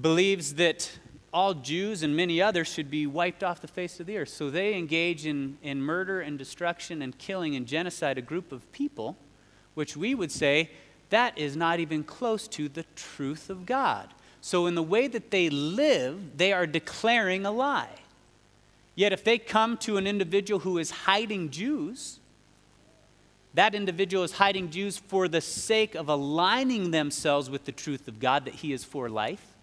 believes 0.00 0.54
that 0.54 0.98
all 1.32 1.52
Jews 1.54 2.02
and 2.02 2.16
many 2.16 2.40
others 2.40 2.72
should 2.72 2.90
be 2.90 3.06
wiped 3.06 3.44
off 3.44 3.60
the 3.60 3.68
face 3.68 4.00
of 4.00 4.06
the 4.06 4.16
earth. 4.16 4.30
So 4.30 4.48
they 4.48 4.74
engage 4.74 5.26
in, 5.26 5.58
in 5.62 5.82
murder 5.82 6.20
and 6.20 6.38
destruction 6.38 7.02
and 7.02 7.16
killing 7.18 7.54
and 7.54 7.66
genocide 7.66 8.16
a 8.16 8.22
group 8.22 8.50
of 8.50 8.70
people, 8.72 9.16
which 9.74 9.96
we 9.96 10.14
would 10.14 10.32
say 10.32 10.70
that 11.10 11.36
is 11.38 11.56
not 11.56 11.80
even 11.80 12.04
close 12.04 12.48
to 12.48 12.68
the 12.68 12.84
truth 12.94 13.50
of 13.50 13.66
God. 13.66 14.12
So, 14.40 14.66
in 14.66 14.74
the 14.74 14.82
way 14.82 15.08
that 15.08 15.30
they 15.30 15.50
live, 15.50 16.36
they 16.36 16.52
are 16.52 16.66
declaring 16.66 17.44
a 17.44 17.50
lie. 17.50 18.00
Yet, 18.94 19.12
if 19.12 19.24
they 19.24 19.38
come 19.38 19.76
to 19.78 19.96
an 19.96 20.06
individual 20.06 20.60
who 20.60 20.78
is 20.78 20.90
hiding 20.90 21.50
Jews, 21.50 22.20
that 23.54 23.74
individual 23.74 24.24
is 24.24 24.32
hiding 24.32 24.70
Jews 24.70 24.98
for 24.98 25.26
the 25.28 25.40
sake 25.40 25.94
of 25.94 26.08
aligning 26.08 26.90
themselves 26.90 27.48
with 27.48 27.64
the 27.64 27.72
truth 27.72 28.06
of 28.08 28.20
God 28.20 28.44
that 28.44 28.54
he 28.54 28.72
is 28.72 28.84
for 28.84 29.08
life. 29.08 29.54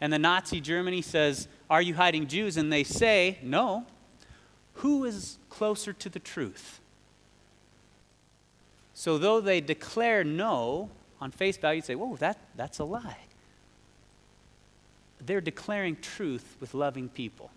And 0.00 0.12
the 0.12 0.18
Nazi 0.18 0.60
Germany 0.60 1.00
says, 1.00 1.48
Are 1.70 1.80
you 1.80 1.94
hiding 1.94 2.26
Jews? 2.26 2.56
And 2.56 2.72
they 2.72 2.84
say, 2.84 3.38
No. 3.42 3.86
Who 4.76 5.04
is 5.04 5.38
closer 5.48 5.92
to 5.92 6.08
the 6.08 6.18
truth? 6.18 6.80
So, 8.94 9.18
though 9.18 9.40
they 9.40 9.60
declare 9.60 10.24
no, 10.24 10.90
on 11.20 11.30
face 11.30 11.56
value, 11.56 11.76
you 11.76 11.82
say, 11.82 11.94
Whoa, 11.94 12.16
that, 12.16 12.38
that's 12.56 12.78
a 12.78 12.84
lie. 12.84 13.18
They're 15.24 15.40
declaring 15.40 15.96
truth 16.00 16.56
with 16.60 16.74
loving 16.74 17.08
people. 17.08 17.50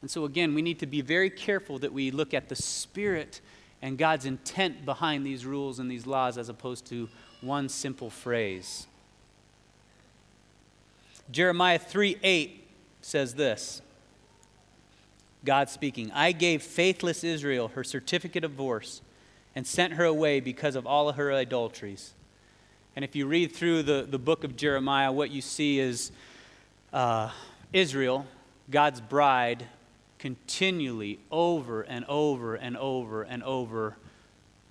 And 0.00 0.10
so, 0.10 0.24
again, 0.24 0.54
we 0.54 0.62
need 0.62 0.78
to 0.78 0.86
be 0.86 1.00
very 1.00 1.30
careful 1.30 1.78
that 1.80 1.92
we 1.92 2.10
look 2.10 2.32
at 2.32 2.48
the 2.48 2.56
spirit 2.56 3.40
and 3.80 3.96
God's 3.96 4.24
intent 4.26 4.84
behind 4.84 5.24
these 5.24 5.46
rules 5.46 5.78
and 5.78 5.90
these 5.90 6.06
laws 6.06 6.36
as 6.38 6.48
opposed 6.48 6.86
to 6.86 7.08
one 7.40 7.68
simple 7.68 8.10
phrase. 8.10 8.86
Jeremiah 11.30 11.78
3 11.78 12.16
8 12.22 12.68
says 13.00 13.34
this 13.34 13.82
God 15.44 15.68
speaking, 15.70 16.10
I 16.12 16.32
gave 16.32 16.62
faithless 16.62 17.22
Israel 17.22 17.68
her 17.68 17.84
certificate 17.84 18.44
of 18.44 18.52
divorce 18.52 19.02
and 19.54 19.66
sent 19.66 19.94
her 19.94 20.04
away 20.04 20.40
because 20.40 20.74
of 20.74 20.86
all 20.86 21.08
of 21.08 21.16
her 21.16 21.30
adulteries. 21.30 22.14
And 22.96 23.04
if 23.04 23.14
you 23.14 23.26
read 23.26 23.52
through 23.52 23.84
the, 23.84 24.06
the 24.08 24.18
book 24.18 24.44
of 24.44 24.56
Jeremiah, 24.56 25.12
what 25.12 25.30
you 25.30 25.40
see 25.40 25.78
is 25.78 26.10
uh, 26.92 27.30
Israel, 27.72 28.26
God's 28.70 29.00
bride, 29.00 29.66
continually 30.18 31.18
over 31.30 31.82
and 31.82 32.04
over 32.06 32.54
and 32.54 32.76
over 32.76 33.22
and 33.22 33.42
over 33.42 33.96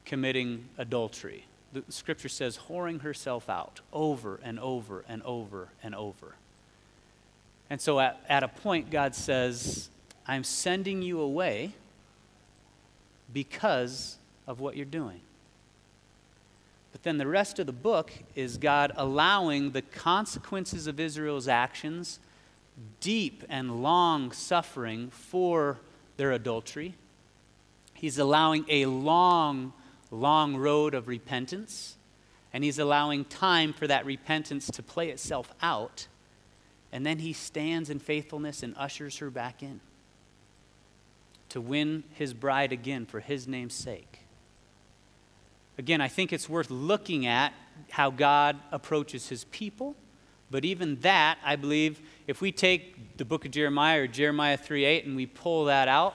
committing 0.05 0.65
adultery. 0.77 1.45
The 1.73 1.83
scripture 1.89 2.29
says, 2.29 2.59
whoring 2.69 3.01
herself 3.01 3.49
out 3.49 3.81
over 3.91 4.39
and 4.43 4.59
over 4.59 5.03
and 5.07 5.21
over 5.23 5.69
and 5.83 5.93
over. 5.93 6.35
And 7.69 7.81
so 7.81 7.99
at, 7.99 8.23
at 8.29 8.43
a 8.43 8.47
point, 8.47 8.89
God 8.89 9.13
says, 9.13 9.89
I'm 10.25 10.43
sending 10.43 11.01
you 11.01 11.19
away 11.19 11.73
because 13.33 14.17
of 14.47 14.59
what 14.59 14.75
you're 14.77 14.85
doing. 14.85 15.19
But 16.93 17.03
then 17.03 17.17
the 17.17 17.27
rest 17.27 17.59
of 17.59 17.67
the 17.67 17.73
book 17.73 18.11
is 18.35 18.57
God 18.57 18.91
allowing 18.95 19.71
the 19.71 19.81
consequences 19.81 20.87
of 20.87 20.99
Israel's 20.99 21.47
actions 21.47 22.19
deep 22.99 23.43
and 23.49 23.81
long 23.81 24.31
suffering 24.31 25.09
for 25.09 25.79
their 26.17 26.31
adultery. 26.31 26.95
He's 27.93 28.19
allowing 28.19 28.65
a 28.69 28.85
long, 28.85 29.73
long 30.11 30.55
road 30.55 30.93
of 30.93 31.07
repentance, 31.07 31.95
and 32.53 32.63
he's 32.63 32.79
allowing 32.79 33.25
time 33.25 33.73
for 33.73 33.87
that 33.87 34.05
repentance 34.05 34.67
to 34.71 34.83
play 34.83 35.09
itself 35.09 35.53
out. 35.61 36.07
And 36.91 37.05
then 37.05 37.19
he 37.19 37.33
stands 37.33 37.89
in 37.89 37.99
faithfulness 37.99 38.63
and 38.63 38.75
ushers 38.77 39.17
her 39.17 39.29
back 39.29 39.61
in 39.61 39.79
to 41.49 41.61
win 41.61 42.03
his 42.13 42.33
bride 42.33 42.71
again 42.71 43.05
for 43.05 43.19
his 43.19 43.47
name's 43.47 43.73
sake. 43.73 44.19
Again, 45.77 46.01
I 46.01 46.07
think 46.07 46.33
it's 46.33 46.49
worth 46.49 46.69
looking 46.69 47.25
at 47.25 47.53
how 47.91 48.09
God 48.09 48.57
approaches 48.71 49.29
his 49.29 49.43
people 49.45 49.95
but 50.49 50.65
even 50.65 50.99
that, 51.01 51.37
I 51.43 51.55
believe, 51.55 51.99
if 52.27 52.41
we 52.41 52.51
take 52.51 53.17
the 53.17 53.25
book 53.25 53.45
of 53.45 53.51
Jeremiah 53.51 54.01
or 54.01 54.07
Jeremiah 54.07 54.57
3 54.57 54.83
8 54.83 55.05
and 55.05 55.15
we 55.15 55.25
pull 55.25 55.65
that 55.65 55.87
out 55.87 56.13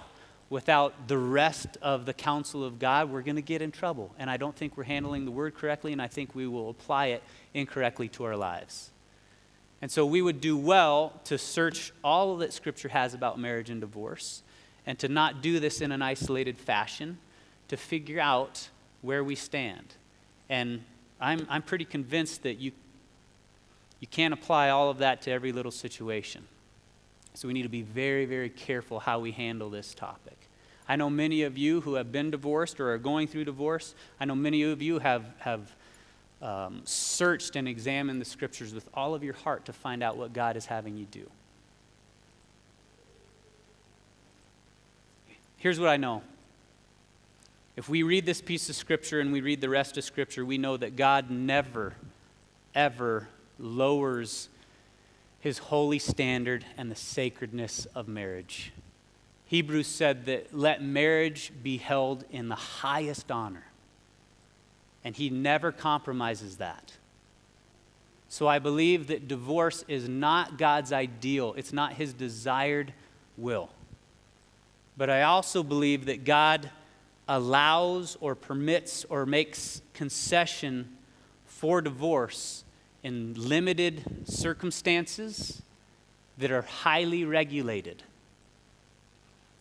without 0.50 1.08
the 1.08 1.16
rest 1.16 1.78
of 1.80 2.04
the 2.04 2.12
counsel 2.12 2.62
of 2.62 2.78
God, 2.78 3.10
we're 3.10 3.22
going 3.22 3.36
to 3.36 3.42
get 3.42 3.62
in 3.62 3.72
trouble. 3.72 4.14
And 4.18 4.28
I 4.28 4.36
don't 4.36 4.54
think 4.54 4.76
we're 4.76 4.84
handling 4.84 5.24
the 5.24 5.30
word 5.30 5.54
correctly, 5.54 5.92
and 5.92 6.02
I 6.02 6.08
think 6.08 6.34
we 6.34 6.46
will 6.46 6.68
apply 6.68 7.06
it 7.06 7.22
incorrectly 7.54 8.08
to 8.10 8.24
our 8.24 8.36
lives. 8.36 8.90
And 9.80 9.90
so 9.90 10.04
we 10.04 10.20
would 10.20 10.42
do 10.42 10.56
well 10.56 11.18
to 11.24 11.38
search 11.38 11.92
all 12.04 12.36
that 12.36 12.52
Scripture 12.52 12.90
has 12.90 13.14
about 13.14 13.38
marriage 13.38 13.70
and 13.70 13.80
divorce 13.80 14.42
and 14.86 14.98
to 14.98 15.08
not 15.08 15.42
do 15.42 15.58
this 15.58 15.80
in 15.80 15.90
an 15.90 16.02
isolated 16.02 16.58
fashion, 16.58 17.18
to 17.68 17.76
figure 17.76 18.20
out 18.20 18.68
where 19.00 19.24
we 19.24 19.34
stand. 19.34 19.94
And 20.50 20.84
I'm, 21.18 21.46
I'm 21.48 21.62
pretty 21.62 21.84
convinced 21.84 22.42
that 22.42 22.58
you 22.58 22.72
you 24.02 24.08
can't 24.08 24.34
apply 24.34 24.70
all 24.70 24.90
of 24.90 24.98
that 24.98 25.22
to 25.22 25.30
every 25.30 25.52
little 25.52 25.70
situation. 25.70 26.42
So 27.34 27.46
we 27.46 27.54
need 27.54 27.62
to 27.62 27.68
be 27.68 27.82
very, 27.82 28.24
very 28.24 28.50
careful 28.50 28.98
how 28.98 29.20
we 29.20 29.30
handle 29.30 29.70
this 29.70 29.94
topic. 29.94 30.36
I 30.88 30.96
know 30.96 31.08
many 31.08 31.44
of 31.44 31.56
you 31.56 31.82
who 31.82 31.94
have 31.94 32.10
been 32.10 32.32
divorced 32.32 32.80
or 32.80 32.92
are 32.92 32.98
going 32.98 33.28
through 33.28 33.44
divorce. 33.44 33.94
I 34.18 34.24
know 34.24 34.34
many 34.34 34.64
of 34.64 34.82
you 34.82 34.98
have, 34.98 35.24
have 35.38 35.72
um, 36.42 36.82
searched 36.84 37.54
and 37.54 37.68
examined 37.68 38.20
the 38.20 38.24
scriptures 38.24 38.74
with 38.74 38.88
all 38.92 39.14
of 39.14 39.22
your 39.22 39.34
heart 39.34 39.66
to 39.66 39.72
find 39.72 40.02
out 40.02 40.16
what 40.16 40.32
God 40.32 40.56
is 40.56 40.66
having 40.66 40.96
you 40.96 41.04
do. 41.04 41.30
Here's 45.58 45.78
what 45.78 45.88
I 45.88 45.96
know. 45.96 46.24
If 47.76 47.88
we 47.88 48.02
read 48.02 48.26
this 48.26 48.40
piece 48.40 48.68
of 48.68 48.74
scripture 48.74 49.20
and 49.20 49.32
we 49.32 49.42
read 49.42 49.60
the 49.60 49.68
rest 49.68 49.96
of 49.96 50.02
scripture, 50.02 50.44
we 50.44 50.58
know 50.58 50.76
that 50.76 50.96
God 50.96 51.30
never, 51.30 51.94
ever 52.74 53.28
lowers 53.62 54.48
his 55.42 55.58
holy 55.58 55.98
standard 55.98 56.64
and 56.76 56.90
the 56.90 56.96
sacredness 56.96 57.86
of 57.94 58.06
marriage. 58.06 58.72
Hebrews 59.46 59.88
said 59.88 60.26
that 60.26 60.54
let 60.54 60.82
marriage 60.82 61.52
be 61.62 61.78
held 61.78 62.24
in 62.30 62.48
the 62.48 62.54
highest 62.54 63.30
honor. 63.30 63.64
And 65.04 65.16
he 65.16 65.30
never 65.30 65.72
compromises 65.72 66.58
that. 66.58 66.92
So 68.28 68.46
I 68.46 68.60
believe 68.60 69.08
that 69.08 69.26
divorce 69.26 69.84
is 69.88 70.08
not 70.08 70.56
God's 70.58 70.92
ideal, 70.92 71.54
it's 71.56 71.72
not 71.72 71.94
his 71.94 72.14
desired 72.14 72.94
will. 73.36 73.68
But 74.96 75.10
I 75.10 75.22
also 75.22 75.62
believe 75.62 76.06
that 76.06 76.24
God 76.24 76.70
allows 77.28 78.16
or 78.20 78.34
permits 78.34 79.04
or 79.06 79.26
makes 79.26 79.82
concession 79.92 80.96
for 81.46 81.80
divorce 81.80 82.64
in 83.02 83.34
limited 83.34 84.28
circumstances 84.28 85.62
that 86.38 86.50
are 86.50 86.62
highly 86.62 87.24
regulated. 87.24 88.02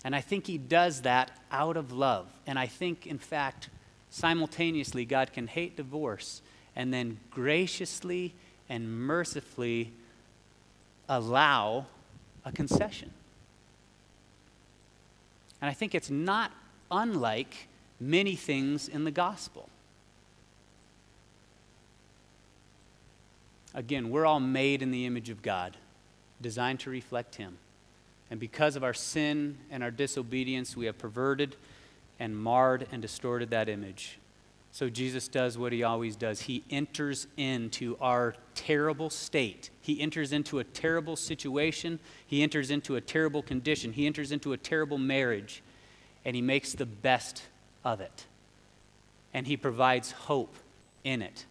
And 0.03 0.15
I 0.15 0.21
think 0.21 0.47
he 0.47 0.57
does 0.57 1.01
that 1.01 1.31
out 1.51 1.77
of 1.77 1.91
love. 1.91 2.27
And 2.47 2.57
I 2.57 2.67
think, 2.67 3.05
in 3.05 3.19
fact, 3.19 3.69
simultaneously, 4.09 5.05
God 5.05 5.33
can 5.33 5.47
hate 5.47 5.77
divorce 5.77 6.41
and 6.75 6.93
then 6.93 7.19
graciously 7.29 8.33
and 8.69 8.89
mercifully 9.05 9.91
allow 11.09 11.85
a 12.45 12.51
concession. 12.51 13.11
And 15.61 15.69
I 15.69 15.73
think 15.73 15.93
it's 15.93 16.09
not 16.09 16.51
unlike 16.89 17.67
many 17.99 18.35
things 18.35 18.87
in 18.87 19.03
the 19.03 19.11
gospel. 19.11 19.69
Again, 23.73 24.09
we're 24.09 24.25
all 24.25 24.39
made 24.39 24.81
in 24.81 24.91
the 24.91 25.05
image 25.05 25.29
of 25.29 25.41
God, 25.41 25.77
designed 26.41 26.81
to 26.81 26.89
reflect 26.89 27.35
Him. 27.35 27.57
And 28.29 28.39
because 28.39 28.75
of 28.75 28.83
our 28.83 28.93
sin 28.93 29.57
and 29.69 29.83
our 29.83 29.91
disobedience, 29.91 30.75
we 30.75 30.85
have 30.85 30.97
perverted 30.97 31.55
and 32.19 32.37
marred 32.37 32.87
and 32.91 33.01
distorted 33.01 33.49
that 33.49 33.67
image. 33.67 34.19
So 34.73 34.89
Jesus 34.89 35.27
does 35.27 35.57
what 35.57 35.73
he 35.73 35.83
always 35.83 36.15
does. 36.15 36.41
He 36.41 36.63
enters 36.69 37.27
into 37.35 37.97
our 37.99 38.35
terrible 38.55 39.09
state. 39.09 39.69
He 39.81 39.99
enters 39.99 40.31
into 40.31 40.59
a 40.59 40.63
terrible 40.63 41.17
situation. 41.17 41.99
He 42.25 42.41
enters 42.41 42.71
into 42.71 42.95
a 42.95 43.01
terrible 43.01 43.41
condition. 43.41 43.91
He 43.91 44.07
enters 44.07 44.31
into 44.31 44.53
a 44.53 44.57
terrible 44.57 44.97
marriage. 44.97 45.61
And 46.23 46.37
he 46.37 46.41
makes 46.41 46.71
the 46.71 46.85
best 46.85 47.43
of 47.83 47.99
it. 47.99 48.25
And 49.33 49.45
he 49.45 49.57
provides 49.57 50.11
hope 50.11 50.55
in 51.03 51.21
it 51.21 51.45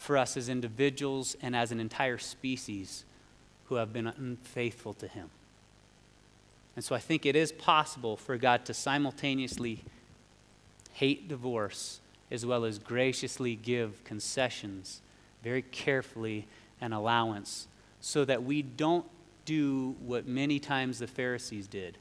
for 0.00 0.16
us 0.16 0.34
as 0.34 0.48
individuals 0.48 1.36
and 1.42 1.54
as 1.54 1.70
an 1.70 1.78
entire 1.78 2.16
species 2.16 3.04
who 3.66 3.74
have 3.74 3.92
been 3.92 4.06
unfaithful 4.06 4.94
to 4.94 5.06
Him. 5.06 5.28
And 6.74 6.82
so 6.82 6.94
I 6.94 6.98
think 6.98 7.26
it 7.26 7.36
is 7.36 7.52
possible 7.52 8.16
for 8.16 8.38
God 8.38 8.64
to 8.64 8.72
simultaneously 8.72 9.84
hate 10.94 11.28
divorce 11.28 12.00
as 12.30 12.46
well 12.46 12.64
as 12.64 12.78
graciously 12.78 13.54
give 13.56 14.02
concessions 14.04 15.02
very 15.44 15.60
carefully 15.60 16.46
and 16.80 16.94
allowance 16.94 17.68
so 18.00 18.24
that 18.24 18.42
we 18.42 18.62
don't 18.62 19.04
do 19.44 19.94
what 20.00 20.26
many 20.26 20.58
times 20.58 20.98
the 20.98 21.06
Pharisees 21.06 21.66
did 21.66 21.98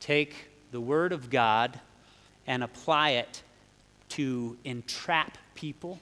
take 0.00 0.48
the 0.72 0.80
Word 0.80 1.12
of 1.12 1.30
God 1.30 1.78
and 2.48 2.64
apply 2.64 3.10
it 3.10 3.44
to 4.08 4.56
entrap 4.64 5.38
people 5.54 6.00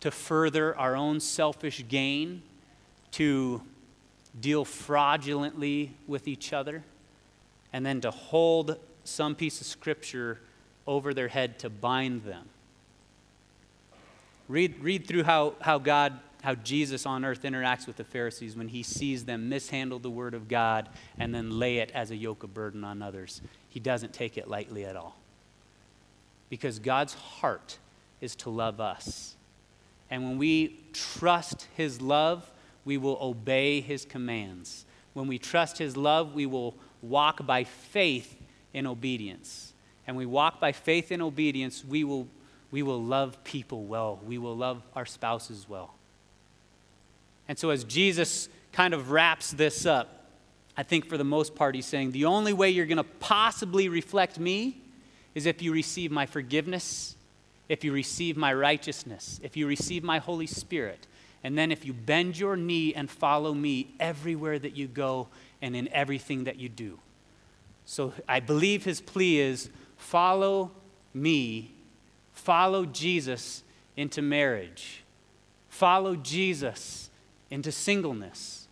to 0.00 0.10
further 0.10 0.76
our 0.76 0.96
own 0.96 1.20
selfish 1.20 1.84
gain, 1.88 2.42
to 3.12 3.62
deal 4.38 4.64
fraudulently 4.64 5.92
with 6.06 6.28
each 6.28 6.52
other, 6.52 6.82
and 7.72 7.84
then 7.84 8.00
to 8.00 8.10
hold 8.10 8.78
some 9.04 9.34
piece 9.34 9.60
of 9.60 9.66
scripture 9.66 10.40
over 10.86 11.12
their 11.14 11.28
head 11.28 11.58
to 11.60 11.70
bind 11.70 12.24
them. 12.24 12.48
Read, 14.48 14.80
read 14.80 15.06
through 15.06 15.22
how, 15.22 15.54
how 15.60 15.78
God, 15.78 16.18
how 16.42 16.54
Jesus 16.56 17.06
on 17.06 17.24
earth 17.24 17.42
interacts 17.42 17.86
with 17.86 17.96
the 17.96 18.04
Pharisees 18.04 18.56
when 18.56 18.68
he 18.68 18.82
sees 18.82 19.24
them 19.24 19.48
mishandle 19.48 20.00
the 20.00 20.10
word 20.10 20.34
of 20.34 20.48
God 20.48 20.88
and 21.18 21.34
then 21.34 21.58
lay 21.58 21.78
it 21.78 21.92
as 21.92 22.10
a 22.10 22.16
yoke 22.16 22.42
of 22.42 22.52
burden 22.52 22.82
on 22.82 23.02
others. 23.02 23.42
He 23.68 23.78
doesn't 23.78 24.12
take 24.12 24.36
it 24.36 24.48
lightly 24.48 24.84
at 24.84 24.96
all. 24.96 25.16
Because 26.48 26.80
God's 26.80 27.14
heart 27.14 27.78
is 28.20 28.34
to 28.36 28.50
love 28.50 28.80
us. 28.80 29.36
And 30.10 30.24
when 30.24 30.38
we 30.38 30.80
trust 30.92 31.66
His 31.76 32.00
love, 32.00 32.50
we 32.84 32.98
will 32.98 33.18
obey 33.20 33.80
His 33.80 34.04
commands. 34.04 34.84
When 35.12 35.26
we 35.26 35.38
trust 35.38 35.78
His 35.78 35.96
love, 35.96 36.34
we 36.34 36.46
will 36.46 36.74
walk 37.02 37.46
by 37.46 37.64
faith 37.64 38.36
in 38.72 38.86
obedience. 38.86 39.72
And 40.06 40.16
we 40.16 40.26
walk 40.26 40.60
by 40.60 40.72
faith 40.72 41.12
in 41.12 41.22
obedience, 41.22 41.84
we 41.84 42.04
will, 42.04 42.26
we 42.70 42.82
will 42.82 43.02
love 43.02 43.42
people 43.44 43.84
well. 43.84 44.18
We 44.26 44.38
will 44.38 44.56
love 44.56 44.82
our 44.96 45.06
spouses 45.06 45.66
well. 45.68 45.94
And 47.48 47.58
so, 47.58 47.70
as 47.70 47.84
Jesus 47.84 48.48
kind 48.72 48.94
of 48.94 49.10
wraps 49.10 49.50
this 49.50 49.86
up, 49.86 50.26
I 50.76 50.82
think 50.82 51.06
for 51.06 51.18
the 51.18 51.24
most 51.24 51.54
part, 51.54 51.74
he's 51.74 51.86
saying 51.86 52.12
the 52.12 52.24
only 52.24 52.52
way 52.52 52.70
you're 52.70 52.86
going 52.86 52.96
to 52.96 53.04
possibly 53.04 53.88
reflect 53.88 54.38
me 54.38 54.80
is 55.34 55.46
if 55.46 55.60
you 55.62 55.72
receive 55.72 56.10
my 56.10 56.26
forgiveness 56.26 57.16
if 57.70 57.84
you 57.84 57.92
receive 57.92 58.36
my 58.36 58.52
righteousness, 58.52 59.38
if 59.44 59.56
you 59.56 59.64
receive 59.64 60.02
my 60.02 60.18
Holy 60.18 60.48
Spirit, 60.48 61.06
and 61.44 61.56
then 61.56 61.70
if 61.70 61.84
you 61.86 61.92
bend 61.92 62.36
your 62.36 62.56
knee 62.56 62.92
and 62.92 63.08
follow 63.08 63.54
me 63.54 63.94
everywhere 64.00 64.58
that 64.58 64.76
you 64.76 64.88
go 64.88 65.28
and 65.62 65.76
in 65.76 65.86
everything 65.92 66.44
that 66.44 66.56
you 66.56 66.68
do. 66.68 66.98
So 67.84 68.12
I 68.28 68.40
believe 68.40 68.84
his 68.84 69.00
plea 69.00 69.38
is 69.38 69.70
follow 69.96 70.72
me, 71.14 71.70
follow 72.32 72.86
Jesus 72.86 73.62
into 73.96 74.20
marriage, 74.20 75.04
follow 75.68 76.16
Jesus 76.16 77.08
into 77.50 77.70
singleness, 77.70 78.66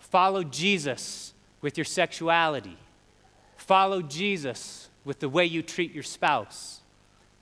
follow 0.00 0.42
Jesus 0.42 1.34
with 1.60 1.78
your 1.78 1.84
sexuality, 1.84 2.78
follow 3.56 4.02
Jesus 4.02 4.88
with 5.04 5.20
the 5.20 5.28
way 5.28 5.44
you 5.44 5.62
treat 5.62 5.94
your 5.94 6.02
spouse. 6.02 6.79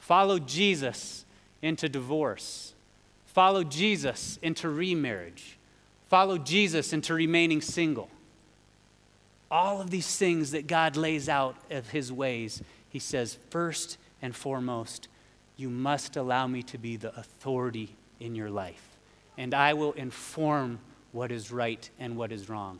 Follow 0.08 0.38
Jesus 0.38 1.26
into 1.60 1.86
divorce. 1.86 2.72
Follow 3.26 3.62
Jesus 3.62 4.38
into 4.40 4.70
remarriage. 4.70 5.58
Follow 6.08 6.38
Jesus 6.38 6.94
into 6.94 7.12
remaining 7.12 7.60
single. 7.60 8.08
All 9.50 9.82
of 9.82 9.90
these 9.90 10.16
things 10.16 10.52
that 10.52 10.66
God 10.66 10.96
lays 10.96 11.28
out 11.28 11.56
of 11.68 11.90
his 11.90 12.10
ways, 12.10 12.62
he 12.88 12.98
says, 12.98 13.36
first 13.50 13.98
and 14.22 14.34
foremost, 14.34 15.08
you 15.58 15.68
must 15.68 16.16
allow 16.16 16.46
me 16.46 16.62
to 16.62 16.78
be 16.78 16.96
the 16.96 17.14
authority 17.14 17.94
in 18.18 18.34
your 18.34 18.48
life, 18.48 18.96
and 19.36 19.52
I 19.52 19.74
will 19.74 19.92
inform 19.92 20.78
what 21.12 21.30
is 21.30 21.52
right 21.52 21.90
and 21.98 22.16
what 22.16 22.32
is 22.32 22.48
wrong. 22.48 22.78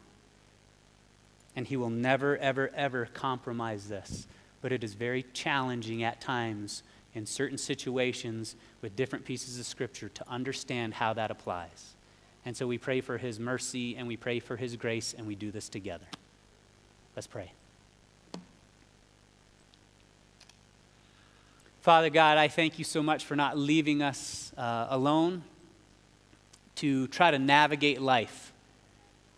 And 1.55 1.67
he 1.67 1.77
will 1.77 1.91
never, 1.91 2.39
ever, 2.39 2.71
ever 2.75 3.05
compromise 3.13 3.87
this. 3.87 4.27
But 4.61 4.73
it 4.73 4.83
is 4.83 4.95
very 4.95 5.25
challenging 5.35 6.03
at 6.03 6.21
times 6.21 6.83
in 7.15 7.27
certain 7.27 7.59
situations 7.59 8.57
with 8.83 8.97
different 8.97 9.25
pieces 9.25 9.59
of 9.59 9.67
Scripture 9.67 10.09
to 10.11 10.29
understand 10.29 10.95
how 10.95 11.13
that 11.15 11.31
applies. 11.31 11.95
And 12.45 12.57
so 12.57 12.67
we 12.67 12.79
pray 12.79 13.01
for 13.01 13.19
His 13.19 13.41
mercy 13.41 13.97
and 13.97 14.07
we 14.07 14.17
pray 14.17 14.41
for 14.41 14.57
His 14.57 14.77
grace, 14.77 15.15
and 15.17 15.27
we 15.27 15.35
do 15.35 15.51
this 15.51 15.69
together. 15.69 16.07
Let's 17.17 17.27
pray. 17.27 17.53
Father 21.81 22.11
God, 22.11 22.39
I 22.39 22.49
thank 22.49 22.79
you 22.79 22.85
so 22.85 23.03
much 23.03 23.25
for 23.25 23.35
not 23.35 23.57
leaving 23.57 24.03
us 24.03 24.53
uh, 24.57 24.89
alone 24.91 25.43
to 26.77 27.07
try 27.09 27.31
to 27.31 27.39
navigate 27.39 28.01
life. 28.01 28.53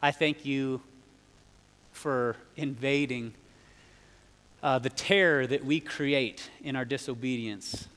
I 0.03 0.11
thank 0.11 0.45
you 0.45 0.81
for 1.93 2.37
invading 2.57 3.35
uh, 4.63 4.79
the 4.79 4.91
terror 4.91 5.47
that 5.47 5.65
we 5.65 5.81
create 5.81 6.51
in 6.63 6.77
our 6.77 6.85
disobedience 6.85 7.89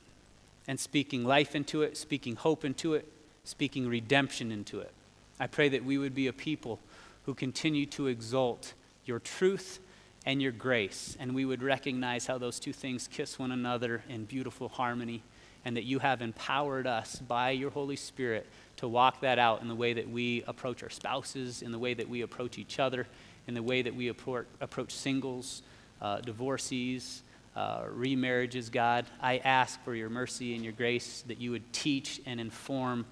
and 0.66 0.80
speaking 0.80 1.24
life 1.24 1.54
into 1.54 1.82
it, 1.82 1.96
speaking 1.96 2.36
hope 2.36 2.64
into 2.64 2.94
it, 2.94 3.06
speaking 3.44 3.88
redemption 3.88 4.50
into 4.50 4.80
it. 4.80 4.92
I 5.38 5.46
pray 5.46 5.68
that 5.70 5.84
we 5.84 5.98
would 5.98 6.14
be 6.14 6.26
a 6.26 6.32
people 6.32 6.80
who 7.26 7.34
continue 7.34 7.86
to 7.86 8.06
exalt 8.06 8.72
your 9.04 9.18
truth 9.18 9.80
and 10.26 10.40
your 10.40 10.52
grace. 10.52 11.16
And 11.20 11.34
we 11.34 11.44
would 11.44 11.62
recognize 11.62 12.26
how 12.26 12.38
those 12.38 12.58
two 12.58 12.72
things 12.72 13.08
kiss 13.08 13.38
one 13.38 13.52
another 13.52 14.02
in 14.08 14.24
beautiful 14.24 14.68
harmony, 14.68 15.22
and 15.64 15.76
that 15.76 15.84
you 15.84 15.98
have 15.98 16.22
empowered 16.22 16.86
us 16.86 17.16
by 17.16 17.50
your 17.50 17.70
Holy 17.70 17.96
Spirit 17.96 18.46
to 18.76 18.88
walk 18.88 19.20
that 19.20 19.38
out 19.38 19.62
in 19.62 19.68
the 19.68 19.74
way 19.74 19.92
that 19.94 20.08
we 20.08 20.42
approach 20.46 20.82
our 20.82 20.90
spouses, 20.90 21.62
in 21.62 21.72
the 21.72 21.78
way 21.78 21.94
that 21.94 22.08
we 22.08 22.22
approach 22.22 22.58
each 22.58 22.78
other, 22.78 23.06
in 23.46 23.54
the 23.54 23.62
way 23.62 23.82
that 23.82 23.94
we 23.94 24.08
approach, 24.08 24.46
approach 24.60 24.92
singles, 24.92 25.62
uh, 26.04 26.20
divorcees, 26.20 27.22
uh, 27.56 27.84
remarriages, 27.84 28.70
God. 28.70 29.06
I 29.22 29.38
ask 29.38 29.82
for 29.84 29.94
your 29.94 30.10
mercy 30.10 30.54
and 30.54 30.62
your 30.62 30.74
grace 30.74 31.24
that 31.28 31.40
you 31.40 31.50
would 31.52 31.72
teach 31.72 32.20
and 32.26 32.38
inform 32.38 33.06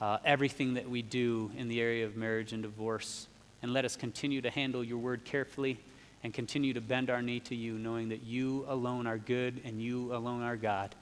uh, 0.00 0.18
everything 0.24 0.74
that 0.74 0.88
we 0.88 1.02
do 1.02 1.50
in 1.56 1.66
the 1.68 1.80
area 1.80 2.06
of 2.06 2.16
marriage 2.16 2.52
and 2.52 2.62
divorce. 2.62 3.26
And 3.60 3.72
let 3.72 3.84
us 3.84 3.96
continue 3.96 4.40
to 4.42 4.50
handle 4.50 4.84
your 4.84 4.98
word 4.98 5.24
carefully 5.24 5.80
and 6.22 6.32
continue 6.32 6.72
to 6.74 6.80
bend 6.80 7.10
our 7.10 7.22
knee 7.22 7.40
to 7.40 7.56
you, 7.56 7.72
knowing 7.72 8.10
that 8.10 8.22
you 8.22 8.64
alone 8.68 9.08
are 9.08 9.18
good 9.18 9.60
and 9.64 9.82
you 9.82 10.14
alone 10.14 10.42
are 10.42 10.56
God, 10.56 10.94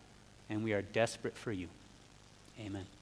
and 0.48 0.64
we 0.64 0.72
are 0.72 0.82
desperate 0.82 1.36
for 1.36 1.52
you. 1.52 1.68
Amen. 2.58 2.95